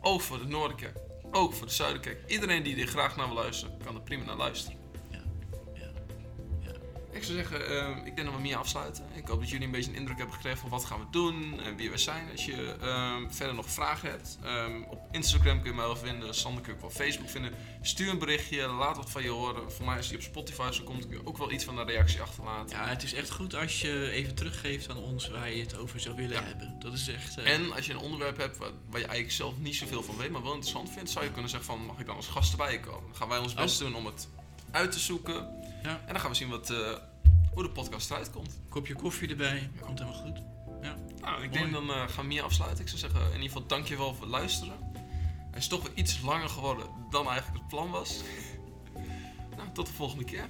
Ook 0.00 0.20
voor 0.20 0.38
de 0.38 0.46
Noorderkerk. 0.46 0.96
Ook 1.30 1.54
voor 1.54 1.66
de 1.66 1.72
Zuiderkerk. 1.72 2.30
Iedereen 2.30 2.62
die 2.62 2.76
er 2.80 2.86
graag 2.86 3.16
naar 3.16 3.26
wil 3.26 3.34
luisteren, 3.34 3.76
kan 3.84 3.94
er 3.94 4.00
prima 4.00 4.24
naar 4.24 4.36
luisteren. 4.36 4.78
Ik 7.16 7.22
zou 7.24 7.36
zeggen, 7.36 7.66
eh, 7.68 7.96
ik 8.04 8.14
denk 8.16 8.26
dat 8.28 8.36
we 8.36 8.42
meer 8.42 8.56
afsluiten. 8.56 9.04
Ik 9.14 9.26
hoop 9.28 9.40
dat 9.40 9.48
jullie 9.48 9.66
een 9.66 9.72
beetje 9.72 9.90
een 9.90 9.96
indruk 9.96 10.16
hebben 10.16 10.34
gekregen 10.34 10.58
van 10.58 10.70
wat 10.70 10.84
gaan 10.84 10.98
we 11.00 11.06
doen 11.10 11.60
en 11.60 11.76
wie 11.76 11.90
we 11.90 11.98
zijn. 11.98 12.30
Als 12.32 12.44
je 12.44 12.76
ehm, 12.80 13.30
verder 13.30 13.54
nog 13.54 13.70
vragen 13.70 14.10
hebt, 14.10 14.38
ehm, 14.44 14.82
op 14.88 15.00
Instagram 15.10 15.60
kun 15.60 15.70
je 15.70 15.76
mij 15.76 15.86
wel 15.86 15.96
vinden, 15.96 16.34
Sander 16.34 16.62
kun 16.62 16.72
je 16.72 16.78
ook 16.78 16.84
op 16.84 16.92
Facebook 16.92 17.28
vinden. 17.28 17.52
Stuur 17.82 18.10
een 18.10 18.18
berichtje, 18.18 18.66
laat 18.66 18.96
wat 18.96 19.10
van 19.10 19.22
je 19.22 19.28
horen. 19.28 19.72
Voor 19.72 19.84
mij 19.84 19.96
als 19.96 20.08
die 20.08 20.16
op 20.16 20.22
Spotify 20.22 20.68
zo 20.72 20.82
komt, 20.84 21.06
kun 21.08 21.16
je 21.18 21.26
ook 21.26 21.38
wel 21.38 21.52
iets 21.52 21.64
van 21.64 21.78
een 21.78 21.86
reactie 21.86 22.20
achterlaten. 22.22 22.76
Ja, 22.76 22.86
het 22.86 23.02
is 23.02 23.12
echt 23.14 23.30
goed 23.30 23.54
als 23.54 23.80
je 23.80 24.10
even 24.10 24.34
teruggeeft 24.34 24.90
aan 24.90 24.96
ons 24.98 25.28
waar 25.28 25.50
je 25.50 25.62
het 25.62 25.76
over 25.78 26.00
zou 26.00 26.16
willen 26.16 26.36
Ja. 26.36 26.42
hebben. 26.42 26.76
Dat 26.78 26.92
is 26.92 27.08
echt... 27.08 27.38
eh, 27.38 27.52
En 27.52 27.72
als 27.72 27.86
je 27.86 27.92
een 27.92 27.98
onderwerp 27.98 28.36
hebt 28.36 28.56
waar, 28.58 28.70
waar 28.90 29.00
je 29.00 29.06
eigenlijk 29.06 29.36
zelf 29.36 29.58
niet 29.58 29.74
zoveel 29.76 30.02
van 30.02 30.16
weet, 30.16 30.30
maar 30.30 30.42
wel 30.42 30.52
interessant 30.54 30.90
vindt, 30.90 31.10
zou 31.10 31.24
je 31.24 31.30
kunnen 31.30 31.50
zeggen 31.50 31.68
van 31.68 31.84
mag 31.86 31.98
ik 31.98 32.06
dan 32.06 32.16
als 32.16 32.26
gast 32.28 32.50
erbij 32.50 32.80
komen? 32.80 33.06
Dan 33.06 33.16
gaan 33.16 33.28
wij 33.28 33.38
ons 33.38 33.54
best 33.54 33.78
doen 33.78 33.94
om 33.94 34.06
het 34.06 34.28
uit 34.76 34.92
te 34.92 34.98
zoeken. 34.98 35.34
Ja. 35.82 36.00
En 36.06 36.12
dan 36.12 36.20
gaan 36.20 36.30
we 36.30 36.36
zien 36.36 36.48
wat, 36.48 36.70
eh, 36.70 36.92
hoe 37.54 37.62
de 37.62 37.70
podcast 37.70 38.10
eruit 38.10 38.30
komt. 38.30 38.58
kopje 38.68 38.94
koffie 38.94 39.28
erbij, 39.28 39.70
komt 39.80 39.98
helemaal 39.98 40.20
goed. 40.20 40.42
Ja. 40.82 40.94
Nou, 41.20 41.42
ik 41.42 41.48
Mooi. 41.48 41.60
denk 41.60 41.72
dan 41.72 41.90
eh, 41.90 42.08
gaan 42.08 42.26
we 42.26 42.32
hier 42.32 42.42
afsluiten. 42.42 42.80
Ik 42.80 42.88
zou 42.88 43.00
zeggen, 43.00 43.20
in 43.20 43.32
ieder 43.32 43.46
geval 43.46 43.66
dankjewel 43.66 44.14
voor 44.14 44.22
het 44.22 44.32
luisteren. 44.32 44.74
Hij 45.50 45.58
is 45.60 45.68
toch 45.68 45.82
weer 45.82 45.92
iets 45.94 46.20
langer 46.20 46.48
geworden 46.48 46.86
dan 47.10 47.28
eigenlijk 47.28 47.58
het 47.58 47.68
plan 47.68 47.90
was. 47.90 48.20
nou, 49.56 49.68
tot 49.72 49.86
de 49.86 49.92
volgende 49.92 50.24
keer. 50.24 50.48